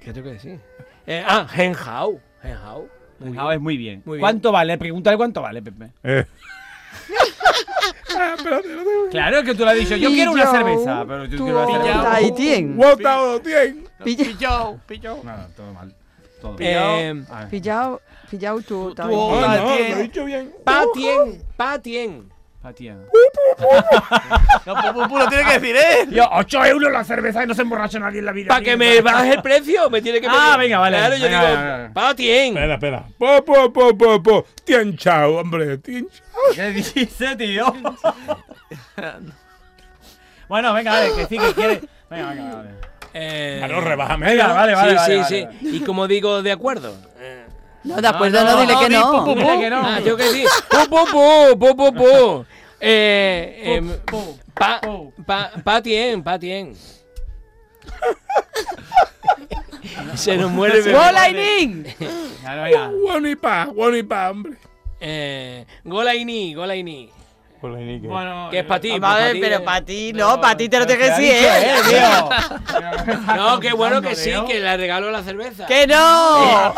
[0.00, 0.58] ¿Qué tengo que decir?
[1.06, 2.18] Eh, ah, Hen Hao.
[2.42, 2.88] Hen Hao.
[3.20, 3.38] Muy Hen bien.
[3.40, 4.02] Hao es muy bien.
[4.04, 4.20] Muy bien.
[4.20, 4.76] ¿Cuánto vale?
[4.78, 5.92] Pregúntale cuánto vale, Pepe.
[6.02, 6.24] Eh.
[8.14, 11.04] Ah, no tengo- Claro, es que tú le has dicho, yo quiero una cerveza.
[11.06, 12.34] Pero yo quiero una cerveza.
[13.42, 13.84] Tien.
[14.04, 15.20] Pilla- Pillao, pillao.
[15.22, 15.94] No, todo mal.
[16.42, 17.48] Todo Eh, A ver.
[17.48, 18.00] Pillao,
[18.30, 19.08] pillao tú- Tien.
[19.08, 19.90] Ah, no, tien.
[19.90, 20.52] lo he dicho bien.
[20.64, 21.42] Pa Tien.
[21.56, 22.32] Pa Tien.
[22.62, 22.96] Patía.
[24.66, 26.10] No, pu, pu, pu, lo tiene que decir él.
[26.12, 28.48] Yo, 8 euros la cerveza y no se emborracha nadie en la vida.
[28.50, 30.96] Para que me baje el precio, me tiene que Ah, venga, vale.
[30.96, 31.92] Claro, yo Venga, digo, venga, venga.
[31.92, 32.56] Pa Tien.
[32.56, 33.04] Espera, espera.
[33.18, 34.46] Po, po, po, po, po.
[34.64, 35.78] Tien chao, hombre.
[35.78, 36.54] Tien chao.
[36.54, 37.66] ¿Qué dice, tío?
[40.48, 41.80] bueno, venga, vale, que sí, que quiere.
[42.10, 42.70] Venga, venga, vale.
[43.14, 44.26] Eh, Claro, rebájame.
[44.26, 44.90] Venga, vale, vale.
[44.90, 45.58] sí, vale, sí, vale.
[45.60, 45.68] sí.
[45.76, 46.94] Y como digo, de acuerdo.
[47.20, 47.46] Eh,
[47.84, 49.24] No, de acuerdo, no, dile que di, no.
[49.24, 49.80] pu, pu, Dile que no.
[49.84, 50.46] Ah, tengo que decir.
[50.70, 52.46] Pu, pu, pu, pu, pu, pu.
[52.80, 55.12] Eh, Pu, pa, pu.
[55.26, 56.74] pa, pa tien, pa tien.
[60.14, 60.92] Se nos muere bebé.
[60.92, 61.86] ¡Golainin!
[62.40, 62.88] Claro, venga.
[62.88, 64.56] Guanipa, guanipa, hombre.
[65.00, 65.66] Eh,
[67.62, 68.98] Bueno, Que es para ti.
[68.98, 69.60] Pues ver, ti, pero eh.
[69.60, 71.74] para ti, no, para ti te lo tengo que decir, ¿eh?
[71.88, 73.34] tío.
[73.36, 75.66] No, qué bueno que sí, que le regalo la cerveza.
[75.66, 76.74] ¡Que no!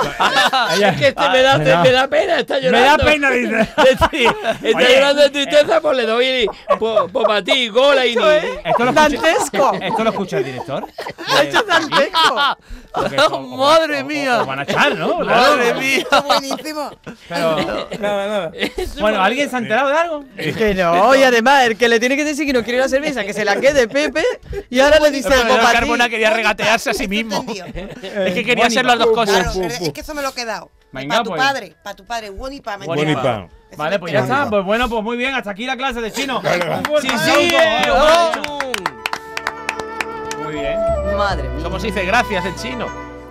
[0.81, 3.05] Es que este me, da, me da- me da pena, está Me llorando.
[3.05, 3.61] da pena, dice.
[3.85, 6.47] Está Oye, llorando de tristeza, pues le doy.
[6.79, 8.23] Pues, pues para ti, Golaini.
[8.65, 9.73] Esto lo escucha, ¡Dantesco!
[9.81, 10.87] esto lo escucha el director.
[11.29, 12.57] ¡Ha hecho dantesco!
[12.93, 14.43] Porque esto- o- Madre o- o- mía.
[14.43, 15.19] o van a echar, ¿no?
[15.19, 15.57] Claro.
[15.57, 16.05] Madre mía.
[16.27, 16.91] Buenísimo.
[17.29, 17.57] Pero,
[18.01, 18.53] nada, nada.
[19.01, 20.25] Bueno, ¿alguien se ha enterado de algo?
[20.75, 23.25] Que no, y además, el que le tiene que decir que no quiere una cerveza,
[23.25, 24.25] que se la quede Pepe,
[24.71, 25.73] y ahora le dice algo para.
[25.73, 27.45] Carmona quería regatearse a sí mismo.
[27.49, 29.53] Es que quería hacer las dos cosas.
[29.53, 30.71] Claro, es que eso me lo he quedado.
[30.93, 31.43] Para tu pues.
[31.43, 32.79] padre, para tu padre, Wonipa,
[33.77, 34.49] Vale, pues ya está.
[34.49, 35.35] Pues bueno, pues muy bien.
[35.35, 36.41] Hasta aquí la clase de chino.
[37.01, 37.93] Sí, sí, eh,
[40.43, 40.79] Muy bien.
[41.17, 41.65] Madre mía.
[41.65, 42.87] ¿Cómo se dice gracias en chino?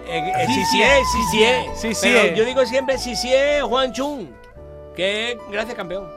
[0.05, 1.79] Eh, eh, sí, sí es, sí, sí es.
[1.79, 2.37] Sí, sí Pero es.
[2.37, 4.27] yo digo siempre sí, sí es Juan Chung.
[4.95, 6.07] Que gracias, campeón.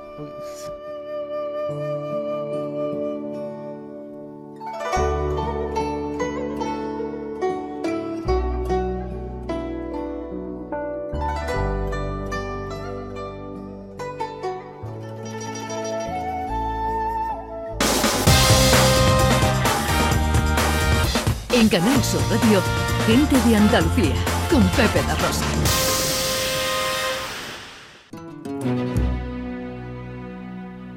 [21.66, 22.60] En Canal Sur Radio,
[23.08, 24.14] gente de Andalucía,
[24.48, 25.44] con Pepe da Rosa.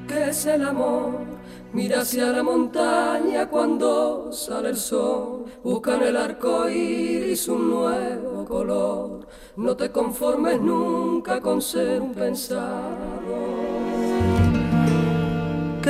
[0.06, 1.22] ¿Qué es el amor?
[1.72, 5.46] Mira hacia la montaña cuando sale el sol.
[5.64, 9.26] Busca en el arco iris un nuevo color.
[9.56, 13.09] No te conformes nunca con ser un pensador.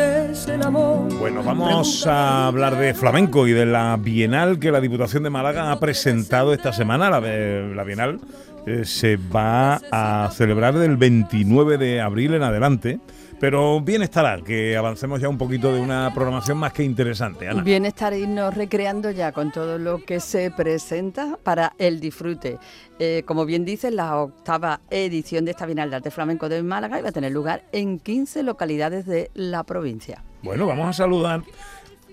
[0.00, 1.12] ¿Qué es el amor?
[1.18, 5.70] Bueno, vamos a hablar de flamenco y de la Bienal que la Diputación de Málaga
[5.70, 7.10] ha presentado esta semana.
[7.10, 8.18] La, la Bienal
[8.66, 12.98] eh, se va a celebrar del 29 de abril en adelante.
[13.40, 17.62] Pero bien estará que avancemos ya un poquito de una programación más que interesante, Ana.
[17.62, 22.59] Bienestar irnos recreando ya con todo lo que se presenta para el disfrute.
[22.98, 26.98] Eh, como bien dice, la octava edición de esta Bienal de Arte Flamenco de Málaga
[26.98, 30.22] iba a tener lugar en 15 localidades de la provincia.
[30.42, 31.42] Bueno, vamos a saludar.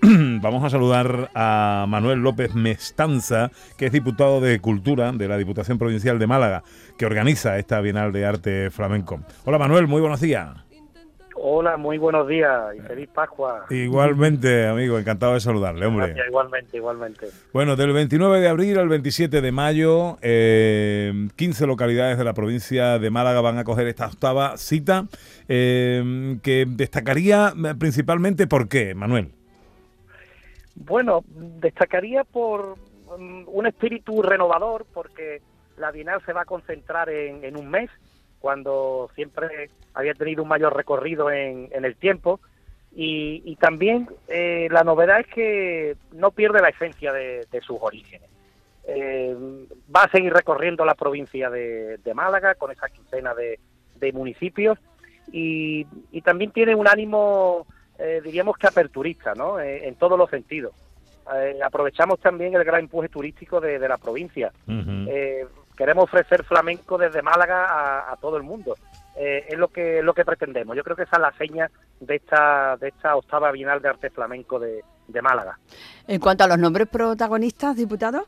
[0.00, 5.76] Vamos a saludar a Manuel López Mestanza, que es diputado de Cultura de la Diputación
[5.76, 6.62] Provincial de Málaga,
[6.96, 9.18] que organiza esta Bienal de Arte Flamenco.
[9.44, 10.67] Hola Manuel, muy buenos días.
[11.40, 13.66] Hola, muy buenos días y feliz Pascua.
[13.70, 16.06] Igualmente, amigo, encantado de saludarle, hombre.
[16.06, 17.26] Gracias, igualmente, igualmente.
[17.52, 22.98] Bueno, del 29 de abril al 27 de mayo, eh, 15 localidades de la provincia
[22.98, 25.06] de Málaga van a coger esta octava cita,
[25.48, 29.30] eh, que destacaría eh, principalmente por qué, Manuel.
[30.74, 32.76] Bueno, destacaría por
[33.16, 35.40] mm, un espíritu renovador, porque
[35.76, 37.90] la Bienal se va a concentrar en, en un mes,
[38.40, 42.40] cuando siempre había tenido un mayor recorrido en, en el tiempo.
[42.94, 47.76] Y, y también eh, la novedad es que no pierde la esencia de, de sus
[47.80, 48.28] orígenes.
[48.88, 49.36] Eh,
[49.94, 53.60] va a seguir recorriendo la provincia de, de Málaga con esa quincena de,
[53.96, 54.78] de municipios
[55.30, 57.66] y, y también tiene un ánimo,
[57.98, 59.60] eh, diríamos que aperturista, ¿no?
[59.60, 60.72] Eh, en todos los sentidos.
[61.36, 64.52] eh, aprovechamos también el gran empuje turístico de, de la provincia.
[64.66, 65.46] Eh,
[65.78, 68.74] queremos ofrecer flamenco desde Málaga a, a todo el mundo.
[69.16, 70.76] Eh, es lo que es lo que pretendemos.
[70.76, 74.10] Yo creo que esa es la seña de esta de esta octava Bienal de Arte
[74.10, 75.58] Flamenco de, de Málaga.
[76.06, 78.26] En cuanto a los nombres protagonistas, diputado.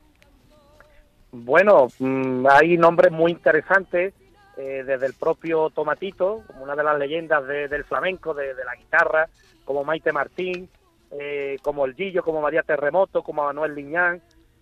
[1.32, 4.14] Bueno, mm, hay nombres muy interesantes,
[4.56, 8.64] eh, desde el propio Tomatito, como una de las leyendas de- del flamenco, de, de
[8.64, 9.28] la guitarra,
[9.64, 10.68] como Maite Martín,
[11.12, 14.20] eh, como el Gillo, como María Terremoto, como Manuel Liñán,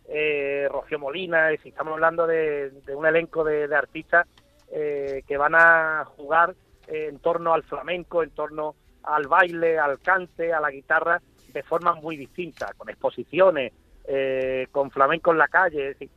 [0.09, 4.27] eh, Rocío Molina, es estamos hablando de, un elenco de, artistas
[4.73, 6.55] eh, que van a jugar
[6.87, 11.21] en torno al flamenco, en torno al baile, al cante, a la guitarra,
[11.53, 13.73] de formas muy distintas, con exposiciones,
[14.05, 16.11] eh, con flamenco en la calle, es decir,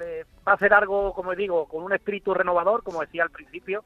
[0.00, 3.84] eh, va a ser algo, como digo, con un espíritu renovador, como decía al principio,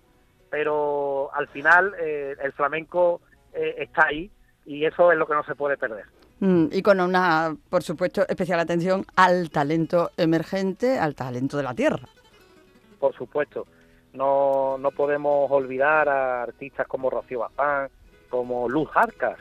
[0.50, 3.20] pero al final eh, el flamenco
[3.54, 4.30] está ahí
[4.64, 6.06] y eso es lo que no se puede perder.
[6.42, 11.72] Mm, y con una, por supuesto, especial atención al talento emergente, al talento de la
[11.72, 12.00] tierra.
[12.98, 13.64] por supuesto.
[14.12, 17.88] No, no podemos olvidar a artistas como Rocío Bazán,
[18.28, 19.38] como Luz Arcas,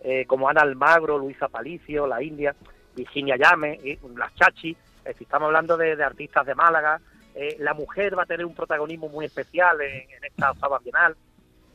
[0.00, 2.54] eh, como Ana Almagro, Luisa Palicio, La India,
[2.94, 4.76] Virginia Llame, y Las Chachi.
[4.98, 7.00] Es decir, estamos hablando de, de artistas de Málaga.
[7.34, 11.16] Eh, la mujer va a tener un protagonismo muy especial en, en esta octava bienal.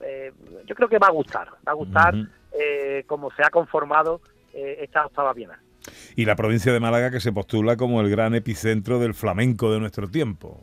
[0.02, 0.32] Eh,
[0.66, 2.28] yo creo que va a gustar, va a gustar Ujú.
[2.60, 4.22] eh, como se ha conformado
[4.58, 5.60] eh, esta octava bienal.
[6.16, 9.80] Y la provincia de Málaga que se postula como el gran epicentro del flamenco de
[9.80, 10.62] nuestro tiempo.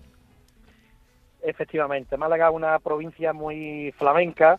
[1.42, 4.58] Efectivamente, Málaga es una provincia muy flamenca.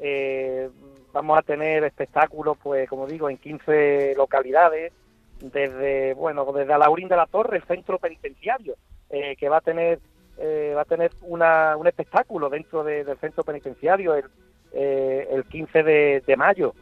[0.00, 0.68] eh,
[1.12, 4.92] vamos a tener espectáculos, pues como digo, en 15 localidades,
[5.40, 8.74] desde bueno, desde Alaurín de la Torre, el centro penitenciario,
[9.10, 9.98] eh, que va a tener
[10.40, 14.26] eh, va a tener una, un espectáculo dentro de- del centro penitenciario el,
[14.72, 16.74] eh, el 15 de, de mayo.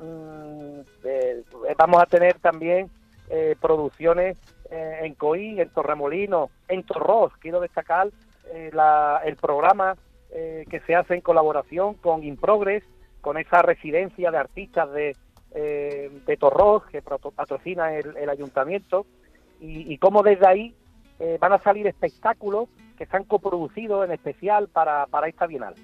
[0.00, 1.44] Mm, eh,
[1.76, 2.90] vamos a tener también
[3.28, 4.38] eh, producciones
[4.70, 7.32] eh, en Coí, en Torremolino, en Torros.
[7.38, 8.08] Quiero destacar
[8.50, 9.94] el programa
[10.30, 12.82] que se hace en colaboración con Improgress,
[13.20, 15.16] con esa residencia de artistas de,
[15.52, 19.04] de Torros que patrocina el, ayuntamiento,
[19.60, 20.74] y, cómo desde ahí
[21.38, 25.74] van a salir espectáculos que están coproducidos en especial para, para esta Bienal.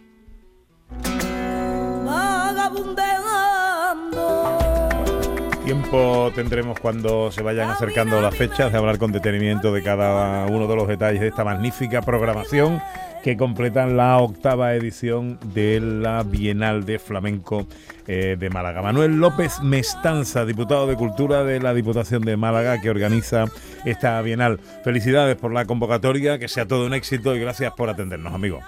[5.65, 10.67] Tiempo tendremos cuando se vayan acercando las fechas de hablar con detenimiento de cada uno
[10.67, 12.83] de los detalles de esta magnífica programación
[13.23, 17.67] que completan la octava edición de la Bienal de Flamenco
[18.07, 18.83] eh, de Málaga.
[18.83, 23.47] Manuel López Mestanza, diputado de Cultura de la Diputación de Málaga, que organiza
[23.87, 24.61] esta Bienal.
[24.85, 28.61] Felicidades por la convocatoria, que sea todo un éxito y gracias por atendernos, amigo.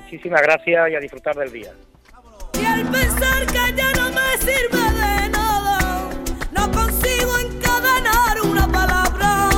[0.00, 1.72] Muchísimas gracias y a disfrutar del día.
[2.60, 6.10] Y al pensar que ya no me sirve de nada,
[6.52, 9.48] no consigo encadenar una palabra.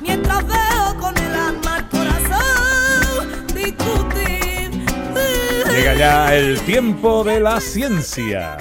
[0.00, 4.70] Mientras veo con el alma al corazón discutir.
[5.70, 8.58] Llega ya el tiempo de la ciencia.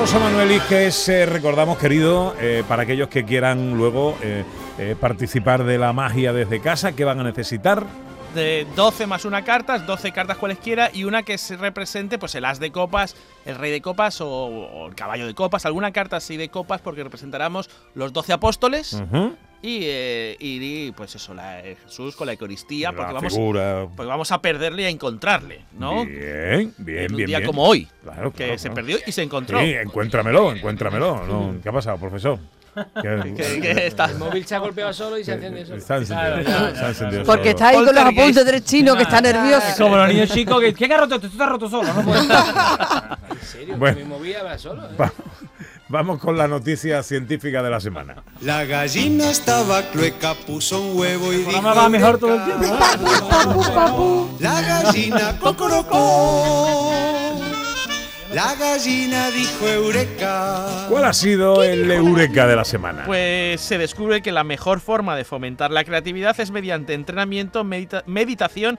[0.00, 4.44] José Manuel Iges, eh, recordamos, querido, eh, para aquellos que quieran luego eh,
[4.78, 7.84] eh, participar de la magia desde casa, ¿qué van a necesitar?
[8.34, 12.44] De 12 más una cartas, 12 cartas cualesquiera y una que se represente pues el
[12.44, 16.16] as de copas, el rey de copas o, o el caballo de copas, alguna carta
[16.16, 19.02] así de copas porque representaremos los 12 apóstoles
[19.62, 23.34] y, eh, y, pues eso, la, eh, Jesús con la Eucaristía, La porque vamos,
[23.94, 26.06] porque vamos a perderle y a encontrarle, ¿no?
[26.06, 27.26] Bien, bien, en un bien.
[27.26, 27.46] día bien.
[27.46, 28.74] como hoy, Claro, que claro, se claro.
[28.76, 29.60] perdió y se encontró.
[29.60, 31.26] Sí, encuéntramelo, encuéntramelo.
[31.26, 32.38] No, ¿Qué ha pasado, profesor?
[33.02, 35.78] ¿Qué- Que- que está- El móvil se ha golpeado solo y se enciende solo.
[35.78, 37.50] Está encendido, Claro, encendido Porque solo.
[37.50, 39.66] está ahí con los apuntes del chino que está nervioso.
[39.78, 40.72] Como los niños chicos que.
[40.74, 41.26] ¿Quién ha roto esto?
[41.28, 42.24] Tú estás roto solo, no puedes.
[43.30, 44.04] En serio, Bueno.
[44.06, 44.84] movida va solo.
[44.84, 44.96] ¿eh?
[45.00, 45.12] Va-
[45.92, 48.22] Vamos con la noticia científica de la semana.
[48.42, 51.50] La gallina estaba clueca, puso un huevo y dijo...
[51.50, 57.29] programa va mejor todo el tiempo, La gallina cocorocó.
[58.32, 60.86] La gallina dijo eureka.
[60.88, 63.02] ¿Cuál ha sido el eureka de la semana?
[63.04, 68.04] Pues se descubre que la mejor forma de fomentar la creatividad es mediante entrenamiento, medita-
[68.06, 68.78] meditación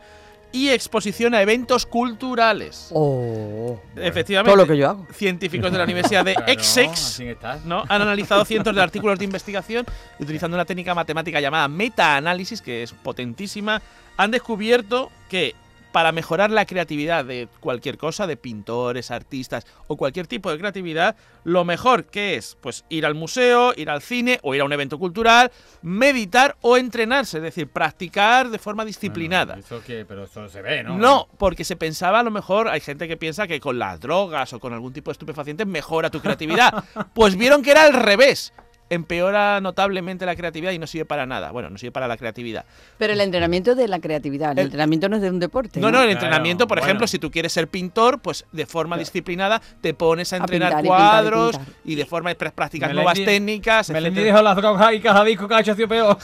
[0.54, 2.90] y exposición a eventos culturales.
[2.94, 3.80] Oh.
[3.98, 4.52] Efectivamente.
[4.54, 5.08] Todo lo que yo hago.
[5.14, 7.22] Científicos de la Universidad de Claro, Essex.
[7.66, 7.84] ¿no?
[7.90, 9.86] han analizado cientos de artículos de investigación
[10.20, 13.82] utilizando una técnica matemática llamada metaanálisis, que es potentísima,
[14.18, 15.56] han descubierto que
[15.92, 21.16] para mejorar la creatividad de cualquier cosa, de pintores, artistas o cualquier tipo de creatividad,
[21.44, 24.74] lo mejor que es pues ir al museo, ir al cine o ir a un
[24.74, 29.58] evento cultural, meditar o entrenarse, es decir, practicar de forma disciplinada.
[29.58, 30.98] Eso que, pero eso se ve, ¿no?
[30.98, 34.54] No, porque se pensaba a lo mejor, hay gente que piensa que con las drogas
[34.54, 36.84] o con algún tipo de estupefaciente mejora tu creatividad.
[37.14, 38.54] pues vieron que era al revés.
[38.92, 41.52] Empeora notablemente la creatividad y no sirve para nada.
[41.52, 42.66] Bueno, no sirve para la creatividad.
[42.98, 45.80] Pero el entrenamiento de la creatividad, el, El- entrenamiento no es de un deporte.
[45.80, 46.88] No, no, el Claro, entrenamiento, por bueno.
[46.88, 50.86] ejemplo, si tú quieres ser pintor, pues de forma disciplinada te pones a entrenar pintar
[50.86, 53.90] y pintar y cuadros y, de forma pr- practicas Melendi- nuevas técnicas.
[53.90, 54.34] Melendi etcétera.
[54.36, 56.18] dejó las drogas y ha hecho sido peor.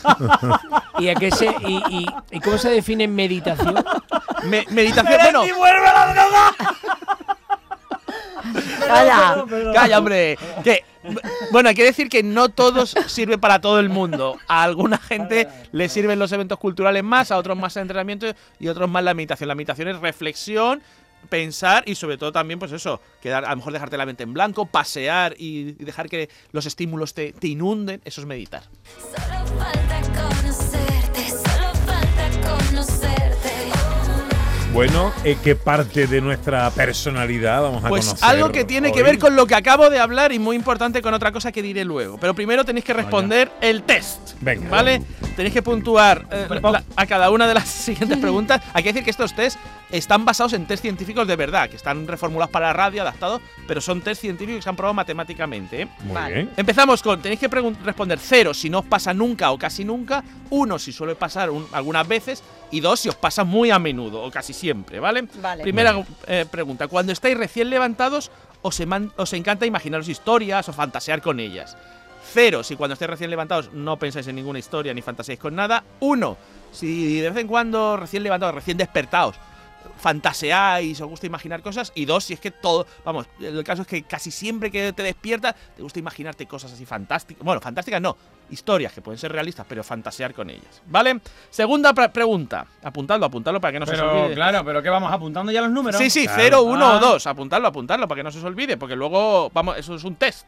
[0.99, 3.75] ¿Y, a qué se, y, y, y cómo se define meditación?
[4.43, 6.55] Me- meditación, bueno, vuelve a la droga!
[8.87, 9.45] Calla.
[9.73, 10.37] Calla, hombre.
[10.63, 10.83] Que,
[11.51, 14.37] bueno, hay que decir que no todos sirve para todo el mundo.
[14.47, 18.27] A alguna gente le sirven los eventos culturales más, a otros más el entrenamiento
[18.59, 19.47] y a otros más la meditación.
[19.47, 20.81] La meditación es reflexión,
[21.29, 24.33] pensar y sobre todo también, pues eso, quedar, a lo mejor dejarte la mente en
[24.33, 28.01] blanco, pasear y, y dejar que los estímulos te, te inunden.
[28.05, 28.63] Eso es meditar.
[28.99, 30.36] Solo falta
[34.73, 38.29] Bueno, eh, ¿qué parte de nuestra personalidad vamos a Pues conocer?
[38.29, 39.05] algo que tiene que hoy?
[39.05, 41.83] ver con lo que acabo de hablar y muy importante con otra cosa que diré
[41.83, 42.17] luego.
[42.19, 44.33] Pero primero tenéis que responder el test.
[44.41, 44.69] Venga.
[44.69, 45.01] ¿Vale?
[45.35, 48.61] Tenéis que puntuar eh, la- a cada una de las siguientes preguntas.
[48.73, 49.57] Hay que decir que estos test
[49.89, 53.79] están basados en test científicos de verdad, que están reformulados para la radio, adaptados, pero
[53.81, 55.83] son test científicos que se han probado matemáticamente.
[55.83, 55.87] ¿eh?
[56.03, 56.33] Muy Vale.
[56.35, 56.49] bien.
[56.57, 60.77] Empezamos con, tenéis que responder cero si no os pasa nunca o casi nunca, uno
[60.77, 64.29] si suele pasar un- algunas veces y dos si os pasa muy a menudo o
[64.29, 65.27] casi siempre, ¿vale?
[65.41, 65.63] Vale.
[65.63, 68.31] Primera eh, pregunta, cuando estáis recién levantados
[68.61, 68.81] os,
[69.15, 71.77] os encanta imaginaros historias o fantasear con ellas.
[72.33, 75.83] Cero, si cuando estáis recién levantados no pensáis en ninguna historia ni fantaseáis con nada.
[76.01, 76.37] Uno,
[76.71, 79.35] si de vez en cuando recién levantados, recién despertados,
[79.97, 81.91] fantaseáis, os gusta imaginar cosas.
[81.95, 85.03] Y dos, si es que todo, vamos, el caso es que casi siempre que te
[85.03, 87.43] despiertas te gusta imaginarte cosas así fantásticas.
[87.43, 88.17] Bueno, fantásticas no,
[88.49, 90.81] historias que pueden ser realistas, pero fantasear con ellas.
[90.87, 91.19] ¿Vale?
[91.49, 94.35] Segunda pre- pregunta, apuntadlo, apuntadlo para que no se os Pero olvide.
[94.35, 95.99] claro, pero que vamos apuntando ya los números.
[96.01, 96.41] Sí, sí, Claro.
[96.41, 96.95] 0, 1 Ah.
[96.97, 97.27] o 2.
[97.27, 100.47] Apuntarlo, apuntarlo para que no se os olvide, porque luego, vamos, eso es un test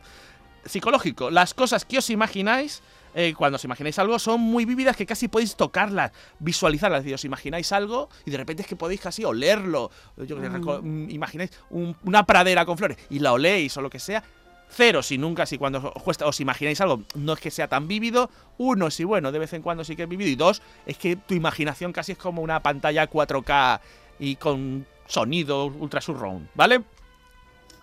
[0.65, 1.29] psicológico.
[1.29, 2.81] Las cosas que os imagináis,
[3.15, 6.99] eh, cuando os imagináis algo, son muy vívidas que casi podéis tocarlas, visualizarlas.
[6.99, 9.91] Es decir, os imagináis algo y de repente es que podéis casi olerlo.
[10.17, 13.99] Yo reco- mm, imagináis un- una pradera con flores y la oléis o lo que
[13.99, 14.23] sea.
[14.71, 18.29] Cero si nunca, si cuando os, os imagináis algo no es que sea tan vívido.
[18.59, 20.29] Uno, si bueno, de vez en cuando sí que es vívido.
[20.29, 23.79] Y dos, es que tu imaginación casi es como una pantalla 4K
[24.19, 26.83] y con sonido ultra surround, ¿vale?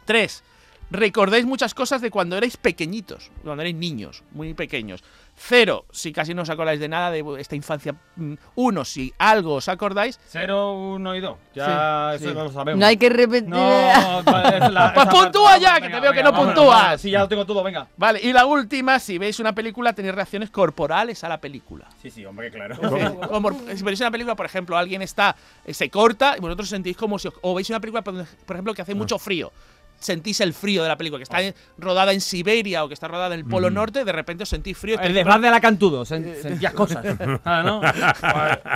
[0.05, 0.45] Tres,
[0.91, 5.03] recordáis muchas cosas de cuando erais pequeñitos, cuando erais niños, muy pequeños.
[5.39, 7.95] Cero, si casi no os acordáis de nada de esta infancia.
[8.17, 10.19] Mm, Uno, si algo os acordáis.
[10.31, 11.37] 0, 1 y 2.
[11.55, 12.35] Ya Sí, eso sí.
[12.35, 12.81] lo sabemos.
[12.81, 13.47] No hay que repetir.
[13.51, 16.99] No, vale, es la- Pues puntúa parte- ya, que te veo que no vámonos, puntúas.
[17.03, 17.87] Sí, ya lo tengo todo, venga.
[17.99, 21.87] Vale, y la última, si veis una película, tenéis reacciones corporales a la película.
[22.01, 22.77] Sí, sí, hombre, claro.
[22.77, 22.81] Sí,
[23.29, 26.97] como si veis una película, por ejemplo, alguien está, eh, se corta y vosotros sentís
[26.97, 27.29] como si.
[27.29, 28.15] os- O veis una película, por
[28.47, 29.53] por ejemplo, que hace mucho frío.
[29.99, 33.09] Sentís el frío de la película, que está en- rodada en Siberia o que está
[33.09, 34.99] rodada en el Polo Norte, de repente os sentís frío.
[35.01, 37.05] El desván de la Cantudo, sen- sentías cosas.
[37.45, 37.81] Ah, ¿no?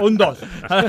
[0.05, 0.39] Un 2.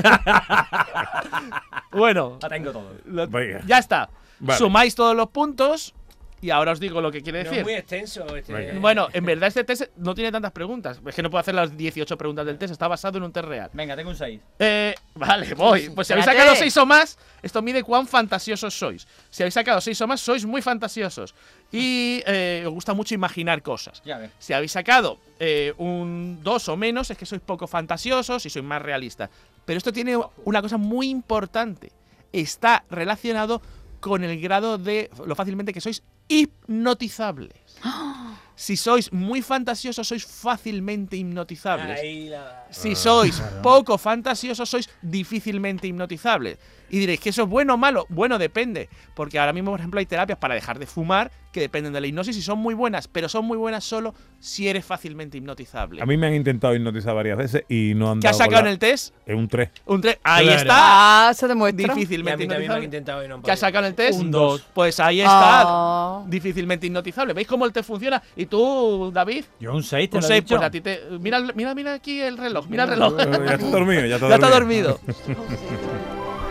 [1.92, 2.92] Bueno, La tengo todo.
[3.06, 3.28] lo-
[3.66, 4.08] ya está.
[4.40, 4.58] Vale.
[4.58, 5.94] Sumáis todos los puntos
[6.42, 7.60] y ahora os digo lo que quiere No decir.
[7.60, 8.72] es muy extenso este.
[8.72, 11.00] Bueno, en verdad este test no tiene tantas preguntas.
[11.06, 13.46] Es que no puedo hacer las 18 preguntas del test, está basado en un test
[13.46, 13.70] real.
[13.72, 14.40] Venga, tengo un 6.
[14.58, 15.88] Eh, vale, voy.
[15.94, 19.06] Pues si habéis sacado 6 o más, esto mide cuán fantasiosos sois.
[19.30, 21.32] Si habéis sacado 6 o más, sois muy fantasiosos.
[21.70, 24.02] Y eh, os gusta mucho imaginar cosas.
[24.04, 24.32] Ya ves.
[24.40, 28.64] Si habéis sacado eh, un 2 o menos, es que sois poco fantasiosos y sois
[28.64, 29.30] más realistas.
[29.64, 31.92] Pero esto tiene una cosa muy importante.
[32.32, 33.62] Está relacionado
[34.00, 37.52] con el grado de lo fácilmente que sois hipnotizables.
[38.54, 41.98] Si sois muy fantasiosos, sois fácilmente hipnotizables.
[41.98, 46.58] Ahí la- Si sois poco fantasiosos, sois difícilmente hipnotizables.
[46.92, 48.06] Y diréis que eso es bueno o malo.
[48.10, 48.88] Bueno, depende.
[49.14, 52.06] Porque ahora mismo, por ejemplo, hay terapias para dejar de fumar que dependen de la
[52.06, 56.00] hipnosis y son muy buenas, pero son muy buenas solo si eres fácilmente hipnotizable.
[56.00, 58.62] A mí me han intentado hipnotizar varias veces y no han ¿Qué has dado sacado
[58.62, 59.14] con en el test?
[59.26, 59.70] Es un 3.
[59.86, 60.60] Un tre- Ahí Claro.
[60.60, 61.28] está.
[61.28, 61.82] Ah, se demuestra.
[61.86, 62.84] Y a Difícilmente mí también me han hipnotizable.
[62.84, 64.20] intentado y no han ¿Qué has sacado en el test?
[64.20, 64.62] Un dos.
[64.74, 65.32] Pues ahí está.
[65.64, 66.24] Ah.
[66.26, 67.32] Difícilmente hipnotizable.
[67.34, 68.22] ¿Veis cómo el test funciona?
[68.36, 69.44] ¿Y tú, David?
[69.60, 70.56] Yo un 6, te Un lo he 6, dicho.
[70.56, 71.00] pues a ti te.
[71.20, 72.66] Mira, mira, mira aquí el reloj.
[72.68, 73.14] Mira el reloj.
[73.16, 75.00] ya está dormido, ya está Ya está dormido.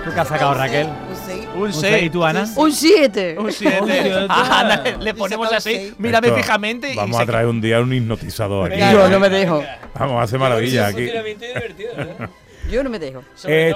[0.03, 0.87] ¿Tú qué has sacado, Raquel?
[0.87, 1.47] Un seis.
[1.55, 1.85] Un Un 6.
[1.93, 2.03] 6.
[2.03, 2.45] ¿Y tú, Ana?
[2.55, 3.35] Un 7.
[3.37, 3.79] Un 7.
[3.85, 4.25] siete.
[4.29, 5.93] Ah, le, le ponemos así.
[5.99, 6.93] Mírame Esto, fijamente.
[6.95, 8.81] Vamos a traer un día un hipnotizador aquí.
[8.91, 9.63] Yo no me dejo.
[9.97, 11.07] Vamos a hacer maravilla aquí.
[12.71, 13.21] Yo no me dejo.
[13.47, 13.73] Eh,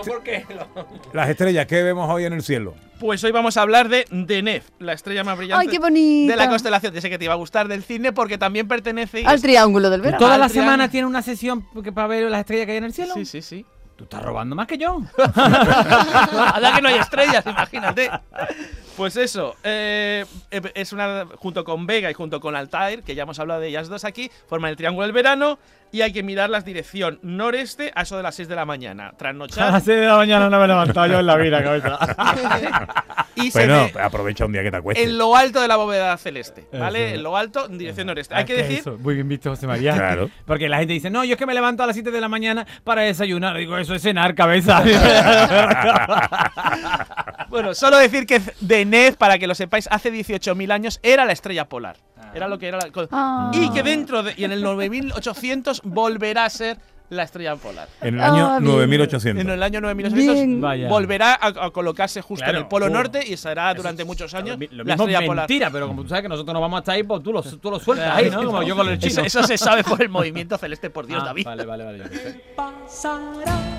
[1.14, 2.74] Las estrellas, ¿qué vemos hoy en el cielo?
[3.00, 6.32] Pues hoy vamos a hablar de Deneb, la estrella más brillante ¡Ay, qué bonita!
[6.34, 6.94] de la constelación.
[6.94, 9.90] Ya sé que te iba a gustar del cine porque también pertenece Al es- triángulo
[9.90, 10.18] del verano.
[10.20, 10.72] Toda la triángulo.
[10.72, 13.14] semana tiene una sesión para ver las estrellas que hay en el cielo.
[13.16, 13.66] Sí, sí, sí.
[13.96, 15.02] Tú estás robando más que yo.
[15.18, 18.12] Ahora que no hay estrellas, imagínate.
[18.98, 23.40] Pues eso, eh, es una junto con Vega y junto con Altair, que ya hemos
[23.40, 25.60] hablado de ellas dos aquí, forman el triángulo del verano
[25.96, 29.04] y hay que mirarlas dirección noreste a eso de las 6 de la mañana.
[29.04, 31.64] A las Trasnochar 6 de la mañana no me he levantado yo en la vida,
[31.64, 31.98] cabeza.
[33.36, 35.08] y se Bueno, ve aprovecha un día que te acuestes.
[35.08, 37.08] en lo alto de la bóveda celeste, ¿vale?
[37.08, 37.16] Eso.
[37.16, 38.36] En lo alto, en dirección noreste.
[38.36, 39.94] Ah, Hay que decir eso, muy bien visto, José María.
[39.94, 40.30] Claro.
[40.46, 42.28] Porque la gente dice, no, yo es que me levanto a las 7 de la
[42.28, 43.58] mañana para desayunar.
[43.58, 44.84] Digo, eso es cenar, cabeza.
[47.50, 51.70] Bueno, solo decir que Deneb, para que lo sepáis, hace 18.000 años era la estrella
[51.70, 51.96] polar.
[52.36, 53.50] Era lo que era la- Ah.
[53.54, 54.34] Y que dentro de.
[54.38, 56.78] Y en el 9800 volverá a ser
[57.10, 57.88] la estrella polar.
[58.02, 58.72] En el año Ah, bien.
[58.72, 59.42] 9800.
[59.44, 60.62] En el año 9800 Bien.
[60.62, 60.88] Vaya.
[60.90, 62.58] volverá a, a colocarse justo Claro.
[62.58, 62.90] en el polo Oh.
[62.90, 65.44] norte y será durante muchos años Lo la mismo estrella es polar.
[65.50, 67.42] mentira, pero como tú sabes que nosotros no vamos a estar ahí, pues tú lo,
[67.44, 68.44] tú lo sueltas ahí, ¿no?
[68.44, 69.22] Como yo con el Eso, chino.
[69.24, 71.46] eso se sabe por el movimiento celeste, por Dios, Ah, David.
[71.46, 72.04] Vale, vale, vale.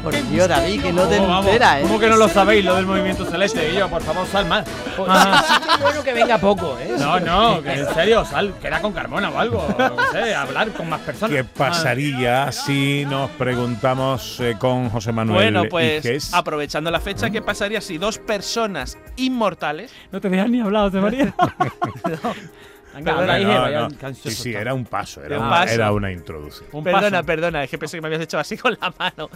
[0.03, 1.83] Por Dios, David, que no te enteras, ¿eh?
[1.83, 3.73] ¿Cómo que no lo sabéis, lo del movimiento celeste?
[3.73, 4.65] Y yo, por favor, sal más.
[4.65, 6.95] Qué bueno que venga poco, ¿eh?
[6.99, 9.67] No, no, que en serio, sal, queda con Carmona o algo.
[9.79, 11.35] No sé, hablar con más personas.
[11.37, 16.35] ¿Qué pasaría si nos preguntamos eh, con José Manuel Bueno, pues Iges?
[16.35, 21.35] aprovechando la fecha, ¿qué pasaría si dos personas inmortales No te ni hablar, José María.
[22.97, 25.75] Venga, habla, no, Sí, sí, era un paso, era, Un una, paso.
[25.75, 26.69] era una introducción.
[26.73, 27.25] Un Perdona, paso.
[27.27, 29.29] perdona, es que pensé que me habías hecho así con la mano.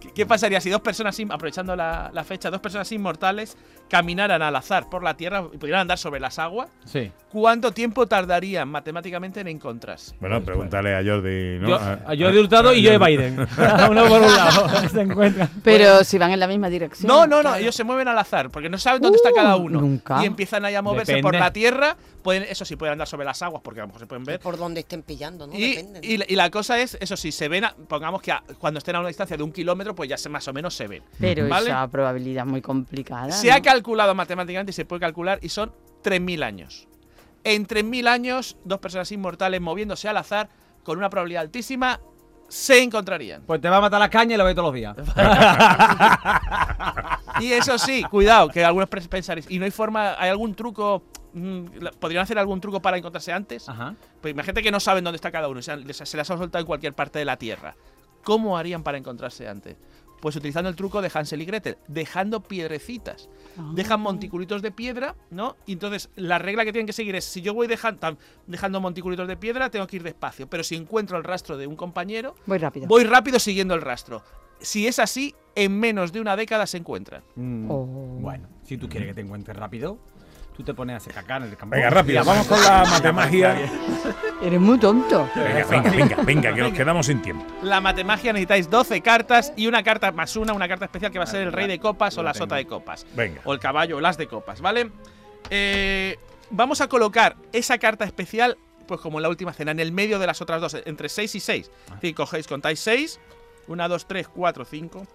[0.00, 3.56] ¿Qué, qué pasaría si dos personas, in- aprovechando la, la fecha, dos personas inmortales
[3.88, 6.68] caminaran al azar por la Tierra y pudieran andar sobre las aguas?
[6.84, 7.10] Sí.
[7.32, 10.14] ¿Cuánto tiempo tardarían matemáticamente en encontrarse?
[10.20, 11.58] Bueno, pregúntale a Jordi.
[11.58, 11.68] ¿no?
[11.68, 13.16] Yo, A- a Jordi Hurtado y yo de Jordi.
[13.16, 13.40] Biden.
[13.90, 14.88] Uno por un lado.
[14.88, 15.50] Se encuentran.
[15.64, 17.06] Pero si van en la misma dirección.
[17.08, 17.56] No, no, no, claro.
[17.56, 19.80] ellos se mueven al azar, porque no saben dónde está cada Uh, uno.
[19.80, 20.22] nunca.
[20.22, 21.22] Y empiezan ahí a moverse Depende.
[21.22, 21.96] por la Tierra.
[22.22, 24.40] Pueden, eso sí, pueden andar sobre las aguas, porque a lo mejor se pueden ver.
[24.40, 25.54] Por donde estén pillando, ¿no?
[25.54, 26.00] Y, Depende.
[26.00, 26.06] ¿no?
[26.06, 28.78] y la- y la cosa es, eso sí, se ven, a- pongamos que a- cuando
[28.78, 31.02] estén a una distancia de un kilómetro, pues ya se, más o menos se ven.
[31.18, 31.70] Pero ¿Vale?
[31.70, 33.32] esa probabilidad es muy complicada.
[33.32, 36.86] Se ha calculado matemáticamente y se puede calcular y son 3.000 años.
[37.44, 40.48] En 3.000 años, dos personas inmortales moviéndose al azar
[40.84, 42.00] con una probabilidad altísima
[42.48, 43.42] se encontrarían.
[43.46, 44.96] Pues te va a matar la caña y lo ves todos los días.
[47.40, 51.04] Y eso sí, cuidado, que algunos pensaréis, ¿y no hay forma, hay algún truco,
[52.00, 53.68] podrían hacer algún truco para encontrarse antes?
[53.68, 53.94] Ajá.
[54.20, 56.38] Pues imagínate que no saben dónde está cada uno, o sea, les- se las han
[56.38, 57.74] soltado en cualquier parte de la Tierra.
[58.24, 59.76] ¿Cómo harían para encontrarse antes?
[60.20, 63.28] Pues utilizando el truco de Hansel y Gretel, dejando piedrecitas.
[63.56, 63.70] Ah.
[63.74, 65.54] Dejan monticulitos de piedra, ¿no?
[65.64, 69.36] Y entonces la regla que tienen que seguir es, si yo voy dejando monticulitos de
[69.36, 70.48] piedra, tengo que ir despacio.
[70.48, 72.86] Pero si encuentro el rastro de un compañero, Voy rápido.
[72.88, 74.22] voy rápido siguiendo el rastro.
[74.60, 77.22] Si es así, en menos de una década se encuentran.
[77.36, 77.86] Mm, Oh.
[78.20, 79.98] Bueno, si tú quieres que te encuentres rápido,
[80.58, 81.76] tú te pones a hacer caca en el campo.
[81.76, 83.56] Venga, rápido, vamos con la matemagia.
[84.42, 85.30] Eres muy tonto.
[85.36, 87.46] Venga, venga, venga, venga, que nos quedamos sin tiempo.
[87.62, 91.24] La matemagia necesitáis 12 cartas y una carta más una, una carta especial que va
[91.24, 93.06] a ser el rey de copas o la sota de copas.
[93.14, 93.40] Venga.
[93.44, 94.90] O el caballo o las de copas, ¿vale?
[95.48, 96.18] Eh,
[96.50, 100.18] vamos a colocar esa carta especial, pues como en la última cena, en el medio
[100.18, 101.70] de las otras dos, entre 6 y 6.
[102.00, 103.20] Si cogéis, contáis 6,
[103.68, 105.06] 1, 2, 3, 4, 5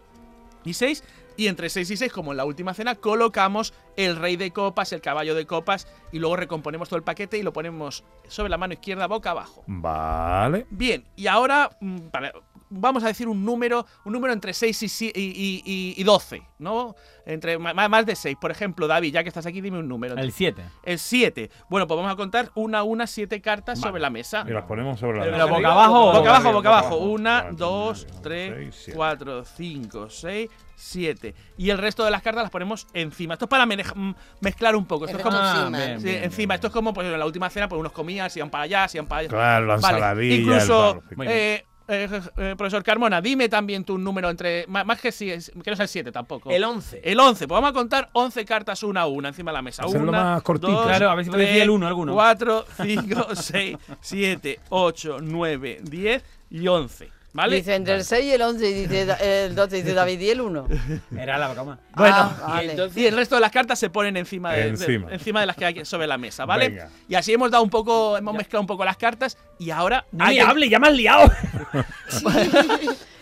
[0.63, 1.03] y 6.
[1.35, 4.91] Y entre 6 y 6, como en la última cena, colocamos el rey de copas,
[4.93, 8.57] el caballo de copas y luego recomponemos todo el paquete y lo ponemos sobre la
[8.57, 9.63] mano izquierda boca abajo.
[9.67, 10.65] Vale.
[10.69, 12.33] Bien, y ahora mm, para-
[12.69, 16.41] vamos a decir un número, un número entre 6 y, y, y- y- y 12,
[16.59, 16.95] ¿no?
[17.25, 18.35] Entre más de 6.
[18.41, 20.15] Por ejemplo, David, ya que estás aquí, dime un número.
[20.17, 20.63] El 7.
[20.83, 21.49] El 7.
[21.69, 24.43] Bueno, pues vamos a contar una a una siete cartas sobre la mesa.
[24.47, 25.49] Y las ponemos sobre la Pero mesa.
[25.49, 26.97] boca abajo Boca abajo, boca boca abajo.
[26.97, 30.49] Una, dos, tres, seis, cuatro, cinco, seis,
[30.83, 31.33] siete.
[31.57, 33.33] Y el resto de las cartas las ponemos encima.
[33.35, 35.05] Esto es para mezclar un poco.
[35.05, 35.37] Esto es como.
[35.39, 37.91] Ah, bien, Sí, bien, encima, esto es como pues, en la última cena, pues unos
[37.91, 39.29] comían, se iban para allá, se iban para allá.
[39.29, 40.35] Claro, la Vale, ensaladilla.
[40.35, 44.65] Incluso, eh, eh, eh, profesor Carmona, dime también tu número entre.
[44.67, 46.49] Más que si es, que no sea el 7 tampoco.
[46.49, 47.01] El 11.
[47.03, 47.47] El 11.
[47.47, 49.85] Pues vamos a contar 11 cartas una a una encima de la mesa.
[49.87, 50.71] Una, más cortito.
[50.71, 52.13] dos, Claro, a ver si tres, el uno alguno.
[52.13, 57.09] 4, 5, 6, 7, 8, 9, 10 y 11.
[57.33, 57.55] ¿Vale?
[57.55, 60.41] Dice entre el 6 y el 11, y dice el 12, dice David y el
[60.41, 60.67] 1.
[61.17, 61.79] Era la broma.
[61.95, 62.65] Bueno, Ah, vale.
[62.67, 65.11] y, entonces- y el resto de las cartas se ponen encima de, de- Encima.
[65.11, 66.69] encima de las que hay sobre la mesa, ¿vale?
[66.69, 66.89] Venga.
[67.09, 70.05] Y así hemos dado un poco, hemos mezclado un poco las cartas y ahora.
[70.11, 71.31] No hay me hable, ya me has liado.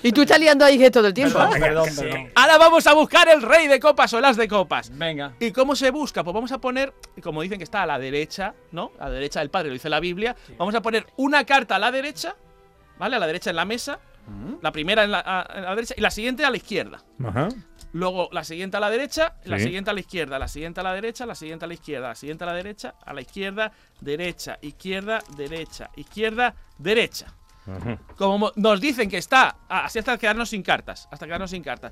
[0.03, 1.37] Y tú estás liando ahí todo el tiempo.
[1.59, 2.31] Perdón, perdón.
[2.33, 4.89] Ahora vamos a buscar el rey de copas o el as de copas.
[4.97, 5.33] Venga.
[5.39, 6.23] ¿Y cómo se busca?
[6.23, 6.91] Pues vamos a poner,
[7.21, 8.91] como dicen que está a la derecha, ¿no?
[8.99, 10.35] A la derecha del padre, lo dice la Biblia.
[10.57, 12.35] Vamos a poner una carta a la derecha,
[13.01, 13.15] ¿vale?
[13.15, 13.99] A la derecha en la mesa.
[14.61, 17.01] La primera en la, a- la derecha y la siguiente a la izquierda.
[17.25, 17.49] Ajá.
[17.93, 19.63] Luego la siguiente a la derecha, la Sí.
[19.65, 22.15] siguiente a la izquierda, la siguiente a la derecha, la siguiente a la izquierda, la
[22.15, 27.33] siguiente a la derecha, a la izquierda, derecha, izquierda, derecha, izquierda, derecha.
[27.67, 27.97] Ajá.
[28.15, 31.63] Como mo- nos dicen que está, ah, así hasta quedarnos sin cartas, hasta quedarnos sin
[31.63, 31.91] cartas.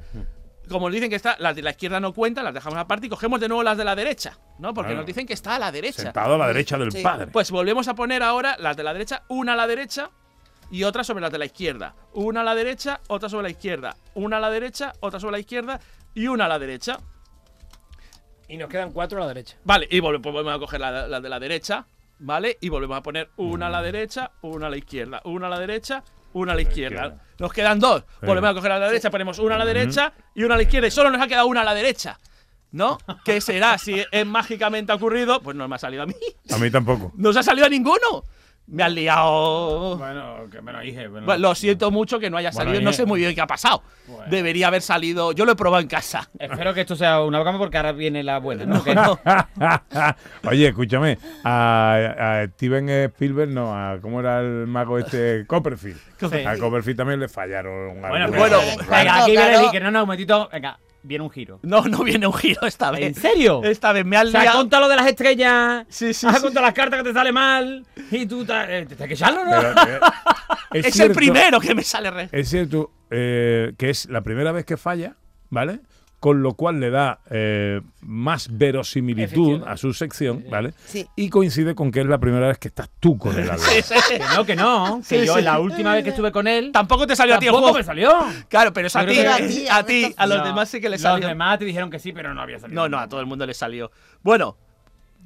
[0.70, 3.10] Como nos dicen que está, las de la izquierda no cuentan, las dejamos aparte y
[3.10, 4.72] cogemos de nuevo las de la derecha, ¿no?
[4.74, 4.98] Porque Claro.
[5.02, 6.04] nos dicen que está a la derecha.
[6.04, 7.28] Sentado a la derecha del padre.
[7.32, 10.12] Pues volvemos a poner ahora las de la derecha, una a la derecha
[10.72, 11.96] y otra sobre las de la izquierda.
[12.14, 13.96] Una a la derecha, otra sobre la izquierda.
[14.16, 15.80] Una a la derecha, otra sobre la izquierda
[16.14, 17.00] y una a la derecha.
[18.48, 19.58] Y nos quedan cuatro a la derecha.
[19.64, 21.86] Vale, y volve- pues volvemos a coger la, la de la derecha,
[22.20, 22.58] ¿vale?
[22.62, 25.60] Y volvemos a poner una a la derecha, una a la izquierda, una a la
[25.60, 26.04] derecha,
[26.34, 27.22] una a la izquierda.
[27.38, 28.04] Nos quedan dos.
[28.22, 30.64] Volvemos a coger a la derecha, ponemos una a la derecha y una a la
[30.64, 30.88] izquierda.
[30.88, 32.20] Y solo nos ha quedado una a la derecha.
[32.72, 33.00] ¿No?
[33.26, 33.80] ¿Qué será?
[33.80, 36.14] Si es mágicamente ocurrido, pues no me ha salido a mí.
[36.52, 37.12] A mí tampoco.
[37.16, 38.24] No se ha salido a ninguno.
[38.72, 39.98] Me has liado.
[39.98, 41.08] Bueno, que me lo dije.
[41.08, 41.26] bueno.
[41.26, 42.84] Bueno, lo siento mucho que no haya Bueno, salido.
[42.84, 43.82] no sé muy bien qué ha pasado.
[44.30, 45.32] Debería haber salido.
[45.32, 46.30] Yo lo he probado en casa.
[46.38, 48.82] Espero que esto sea una broma porque ahora viene la buena, ¿no?
[50.50, 56.00] Oye, escúchame, a, a Steven Spielberg, no, a cómo era el mago este Copperfield.
[56.20, 56.46] Sí.
[56.46, 58.00] A Copperfield también le fallaron.
[58.02, 58.58] Bueno, bueno,
[58.90, 60.50] venga, aquí viene el que no, no, un momentito.
[60.52, 61.60] Venga, viene un giro.
[61.64, 63.02] No, no viene un giro esta vez.
[63.02, 63.62] ¿En serio?
[63.64, 64.58] Esta vez me has O sea, liado.
[64.60, 65.86] conta lo de las estrellas.
[65.90, 66.28] Sí, sí.
[66.28, 66.42] Has sí.
[66.42, 67.86] contado las cartas que te sale mal.
[68.12, 69.52] Y tú te, eh, te tienes que echarlo, ¿no?
[69.52, 70.00] Pero,
[70.88, 72.30] Es, el primero que me sale re.
[72.32, 75.16] Es cierto eh, que es la primera vez que falla,
[75.50, 75.80] ¿vale?
[76.20, 80.74] Con lo cual le da eh, más verosimilitud a su sección, ¿vale?
[80.86, 81.08] Sí.
[81.16, 83.64] Y coincide con que es la primera vez que estás tú con él al lado.
[84.10, 85.02] Que no, que no.
[85.08, 85.42] Que Sí, yo sí.
[85.44, 86.72] la última vez que estuve con él.
[86.74, 87.74] Tampoco te salió a ti el juego.
[87.74, 88.12] me salió.
[88.50, 89.14] Claro, pero es a ti.
[89.16, 91.28] que- a ti, A a ti, a los No, demás sí que les Los salió.
[91.28, 92.82] demás te dijeron que sí, pero no había salido.
[92.82, 93.90] No, no, a todo el mundo le salió.
[94.22, 94.58] Bueno,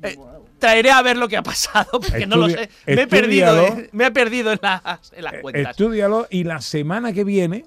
[0.04, 0.16] eh,
[0.60, 2.70] traeré a ver lo que ha pasado, porque no lo sé.
[2.86, 5.72] Me he perdido, eh, me he perdido en las, en las cuentas.
[5.72, 7.66] Estúdialo y la semana que viene.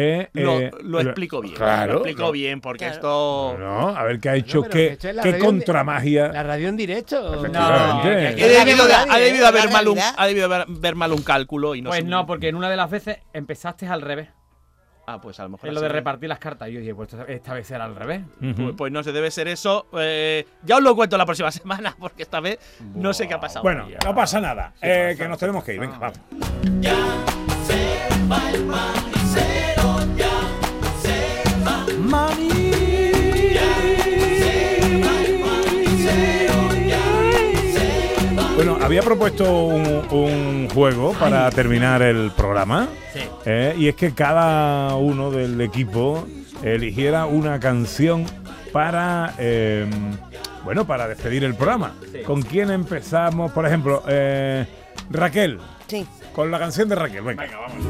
[0.00, 1.54] Eh, Lo, eh, lo explico bien.
[1.54, 1.92] Claro.
[1.94, 2.94] lo explico lo- bien, porque Claro.
[2.94, 3.56] esto.
[3.58, 6.28] No, a ver qué ha hecho, pero qué, es la qué radio en di- contramagia.
[6.28, 7.42] La radio en directo.
[7.42, 11.74] Que- He debido, ha debido haber mal un, ha debido haber, ver mal un cálculo
[11.74, 14.28] y no Pues no, porque en una de las veces empezaste al revés.
[15.10, 15.66] Ah, pues a lo mejor.
[15.70, 15.92] En lo de es.
[15.94, 16.68] repartir las cartas.
[16.68, 18.20] Y yo dije, pues esta- vez será al revés.
[18.42, 18.54] Ujú.
[18.54, 19.86] Pues, pues no se debe ser eso.
[19.98, 21.50] eh, ya os lo cuento la próxima
[21.90, 22.58] semana, porque esta vez
[22.94, 23.62] no sé qué ha pasado.
[23.62, 24.74] Bueno, no pasa nada.
[24.82, 25.80] eh, que nos tenemos que ir.
[25.80, 26.18] Venga, vamos.
[28.28, 29.07] Bueno,
[38.80, 42.88] había propuesto un, un juego para terminar el programa.
[43.12, 43.20] Sí.
[43.44, 46.26] eh, y es que cada uno del equipo
[46.62, 48.24] eligiera una canción
[48.72, 49.34] para.
[49.38, 49.86] eh,
[50.64, 51.94] bueno, para despedir el programa.
[52.12, 52.18] Sí.
[52.26, 53.52] ¿Con quién empezamos?
[53.52, 54.66] Por ejemplo, eh,
[55.10, 55.58] Raquel.
[55.86, 56.06] Sí.
[56.34, 57.22] Con la canción de Raquel.
[57.22, 57.84] Venga, vamos.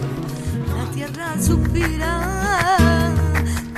[0.77, 3.13] La tierra suspira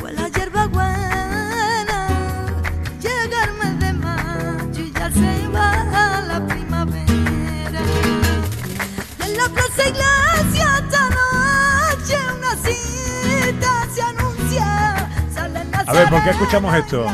[0.01, 2.09] con la hierba buena.
[3.01, 6.47] Llega el mes de mayo y ya se va la
[9.89, 15.09] iglesia esta noche una cita se anuncia.
[15.87, 17.07] A ver, ¿por qué escuchamos esto?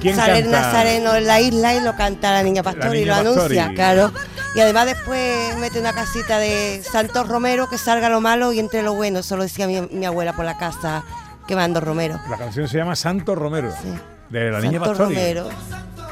[0.00, 0.60] ¿Quién Sale el canta?
[0.60, 4.12] Nazareno en la isla y lo canta la niña Pastori y niña lo anuncia, claro.
[4.54, 8.82] Y además después mete una casita de Santos Romero que salga lo malo y entre
[8.82, 9.18] lo bueno.
[9.20, 11.02] Eso lo decía mi, mi abuela por la casa
[11.48, 12.20] quemando Romero.
[12.30, 13.72] La canción se llama Santo Romero.
[13.82, 13.88] Sí.
[14.28, 15.14] De la niña Santos Pastori.
[15.14, 15.48] Romero.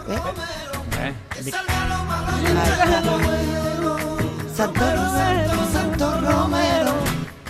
[0.08, 1.12] ¿Eh?
[1.44, 1.52] ¿Eh?
[1.52, 3.96] Santo Romero,
[4.56, 5.65] Santo Romero,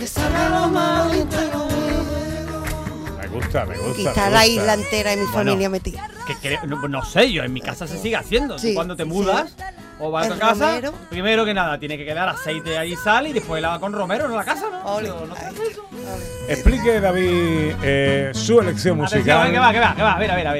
[0.07, 3.17] que salga lo malo y entre lo bueno.
[3.19, 4.01] Me gusta, me gusta.
[4.01, 5.37] Y me está la isla entera de mi Bueno.
[5.37, 6.09] familia metida.
[6.25, 8.55] Que creo- no, no sé, yo en mi casa se sigue haciendo.
[8.55, 9.09] Tú Sí, cuando te sí.
[9.09, 9.53] mudas
[9.99, 10.93] o vas a tu casa, romero.
[11.09, 14.25] primero que nada, tiene que quedar aceite ahí y sal y después lava con romero
[14.27, 14.95] en la casa, ¿no?
[14.95, 16.53] Ole, sé.
[16.53, 19.51] Explique, David, eh, su elección Atención, musical.
[19.51, 20.53] que va, que va, que va, a ver, a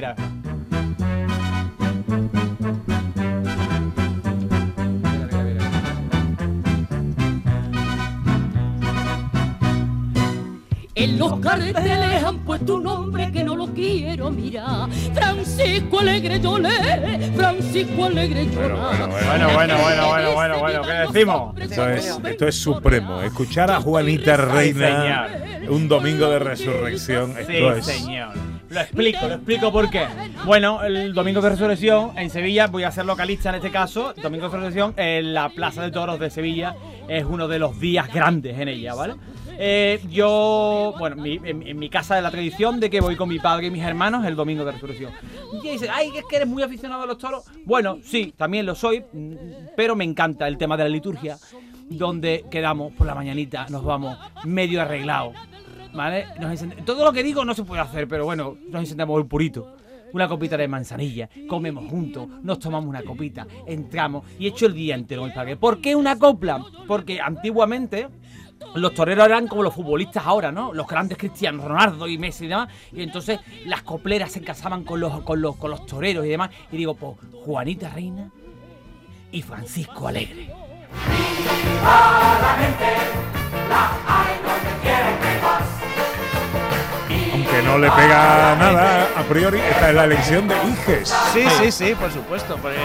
[11.47, 14.89] carteles han puesto un nombre que no lo quiero mirar.
[15.13, 18.73] Francisco Alegre Yolé, Francisco Alegre Yolé.
[18.73, 21.57] Bueno, bueno, Bueno, bueno, bueno, bueno, bueno, bueno, ¿qué decimos?
[21.57, 23.21] Esto es, esto es supremo.
[23.21, 25.27] Escuchar a Juanita Reina
[25.69, 27.33] un domingo de resurrección.
[27.45, 27.85] Sí, Esto es.
[27.85, 28.29] señor.
[28.69, 30.05] Lo explico, lo explico por qué.
[30.45, 34.13] Bueno, el domingo de resurrección en Sevilla, voy a ser localista en este caso.
[34.21, 36.75] Domingo de resurrección en la Plaza de Toros de Sevilla
[37.07, 39.15] es uno de los días grandes en ella, ¿vale?
[39.59, 43.39] Eh, yo, bueno, mi- en, mi casa de la tradición de que voy con mi
[43.39, 45.11] padre y mis hermanos el domingo de resurrección.
[45.63, 47.45] Y dice, ay, es que eres muy aficionado a los toros.
[47.65, 49.03] Bueno, sí, también lo soy,
[49.75, 51.37] pero me encanta el tema de la liturgia.
[51.89, 55.33] donde quedamos por la mañanita, nos vamos medio arreglados,
[55.93, 56.25] ¿vale?
[56.37, 59.73] Nos Todo lo que digo no se puede hacer, pero bueno, nos encendemos el purito.
[60.11, 64.95] Una copita de manzanilla, comemos juntos, nos tomamos una copita, entramos y hecho el día
[64.95, 65.55] entero en el parque.
[65.55, 66.61] ¿Por qué una copla?
[66.87, 68.07] Porque antiguamente
[68.75, 70.73] los toreros eran como los futbolistas ahora, ¿no?
[70.73, 72.69] Los grandes Cristianos Ronaldo y Messi y demás.
[72.91, 76.49] Y entonces las copleras se casaban con los, con los, con los toreros y demás.
[76.71, 78.29] Y digo, pues Juanita Reina
[79.31, 80.53] y Francisco Alegre.
[87.47, 91.15] Aunque no le pega nada a priori, esta es la elección de Iges.
[91.31, 92.57] Sí, sí, sí, por supuesto.
[92.57, 92.77] Porque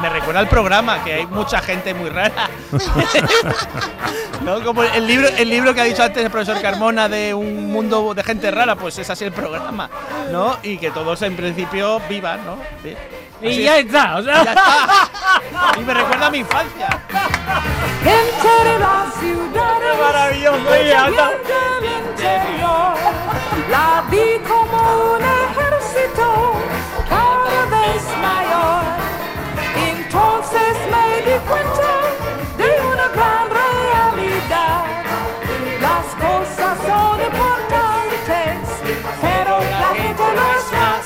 [0.00, 2.48] me recuerda al programa, que hay mucha gente muy rara.
[4.42, 4.62] ¿No?
[4.64, 8.14] Como el libro, el libro que ha dicho antes el profesor Carmona de un mundo
[8.14, 9.90] de gente rara, pues es así el programa,
[10.32, 10.56] ¿no?
[10.62, 12.56] Y que todos en principio vivan, ¿no?
[12.82, 12.96] Sí.
[13.42, 13.86] Y Así ya es.
[13.86, 14.44] está, o sea.
[14.44, 15.10] Ya está.
[15.78, 16.88] Y me recuerda a mi infancia.
[18.02, 18.16] Qué
[20.00, 20.58] maravilloso,
[23.70, 26.54] La vi como un ejército
[27.08, 28.84] cada vez mayor.
[29.90, 31.92] Entonces me di cuenta
[32.56, 34.84] de una gran realidad.
[35.80, 38.56] Las cosas son importantes,
[39.20, 41.04] pero la gente no es más.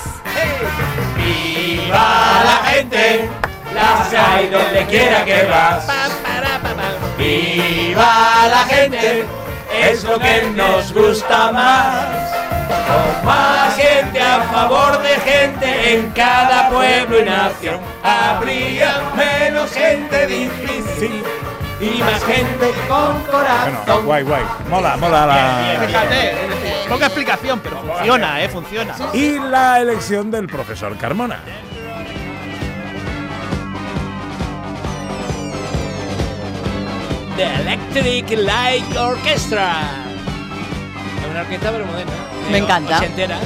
[1.16, 2.08] ¡Viva
[2.44, 3.30] la gente!
[3.74, 5.86] Las hay donde quiera que vas.
[7.16, 9.24] ¡Viva la gente!
[9.72, 12.29] Es lo que nos gusta más.
[12.70, 17.80] Con más gente a favor de gente en cada pueblo y nación.
[18.02, 21.22] Habría menos gente difícil
[21.80, 23.78] y más gente con corazón.
[23.86, 24.42] Bueno, guay, guay.
[24.68, 25.86] Mola, mola la.
[25.86, 26.34] Fíjate,
[26.88, 28.48] poca explicación, pero funciona, ¿eh?
[28.48, 28.94] Funciona.
[29.12, 31.40] Y la elección del profesor Carmona.
[37.36, 40.09] The Electric Light Orchestra.
[41.30, 42.12] Una orquesta pero moderna.
[42.50, 42.98] Me encanta.
[42.98, 43.38] Ochentera.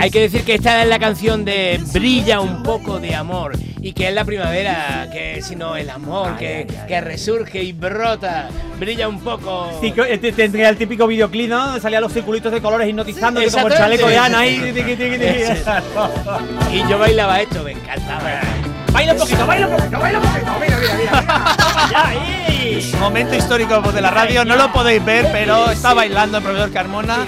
[0.00, 3.92] Hay que decir que esta es la canción de Brilla un poco de amor y
[3.92, 8.48] que es la primavera, que si no el amor, que, que resurge y brota,
[8.78, 9.70] brilla un poco.
[9.80, 11.78] Sí, que te- tendría el típico videoclip, ¿no?
[11.80, 14.72] Salían los circulitos de colores hipnotizando, Sí, como el chaleco de Ana ahí.
[16.72, 18.40] Y yo bailaba esto, me encantaba.
[18.92, 20.52] Baila un poquito, baila un poquito, baila un poquito.
[20.60, 21.56] Mira, mira, mira.
[21.90, 22.57] Ya, ahí.
[23.00, 27.26] Momento histórico de la radio, no lo podéis ver, pero está bailando el profesor Carmona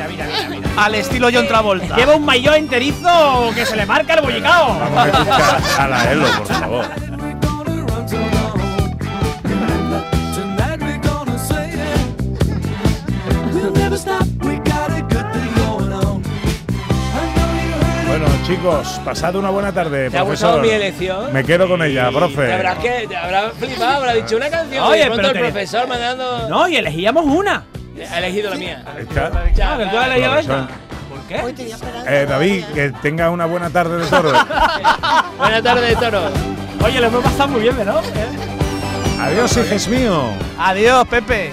[0.76, 1.96] al estilo John Travolta.
[1.96, 4.78] Lleva un maillot enterizo que se le marca el bollicao.
[4.78, 7.09] Vamos a escuchar a la Elo, por favor.
[18.50, 20.50] Chicos, pasad una buena tarde, ¿Te ha profesor.
[20.56, 21.32] gustado mi elección?
[21.32, 22.52] Me quedo con ella, Te profe.
[22.52, 25.34] habrás, que, te habrás flipado, habrás dicho una canción Oye, y de pronto pero el
[25.46, 26.48] te- profesor mandando.
[26.48, 27.64] No, y elegíamos una.
[28.10, 28.84] Ha elegido la mía.
[28.98, 29.30] Está.
[29.34, 30.68] Ah, que tú has elegido esta.
[31.08, 31.54] ¿Por qué?
[32.08, 34.32] Eh, David, que tenga una buena tarde de toro.
[35.38, 36.22] Buenas tardes, toro.
[36.84, 38.00] Oye, lo hemos pasado muy bien, ¿no?
[39.20, 40.22] Adiós, hijes mío.
[40.58, 41.52] Adiós, Pepe.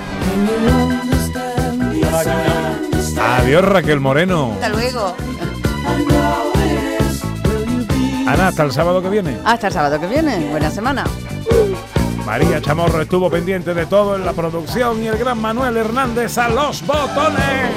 [3.22, 4.54] Adiós, Raquel Moreno.
[4.54, 5.16] Hasta luego.
[8.28, 9.38] Ana, hasta el sábado que viene.
[9.46, 10.50] Hasta el sábado que viene.
[10.50, 11.06] Buena semana.
[12.26, 16.50] María Chamorro estuvo pendiente de todo en la producción y el gran Manuel Hernández a
[16.50, 17.72] los botones.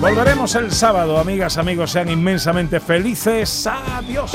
[0.00, 3.68] Volveremos el sábado, amigas, amigos, sean inmensamente felices.
[3.68, 4.32] Adiós.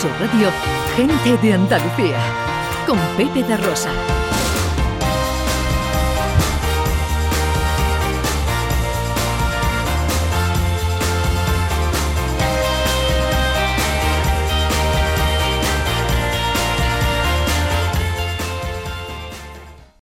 [0.00, 0.48] Sur Radio,
[0.96, 2.18] Gente de Andalucía,
[2.86, 4.19] con Pepe da Rosa.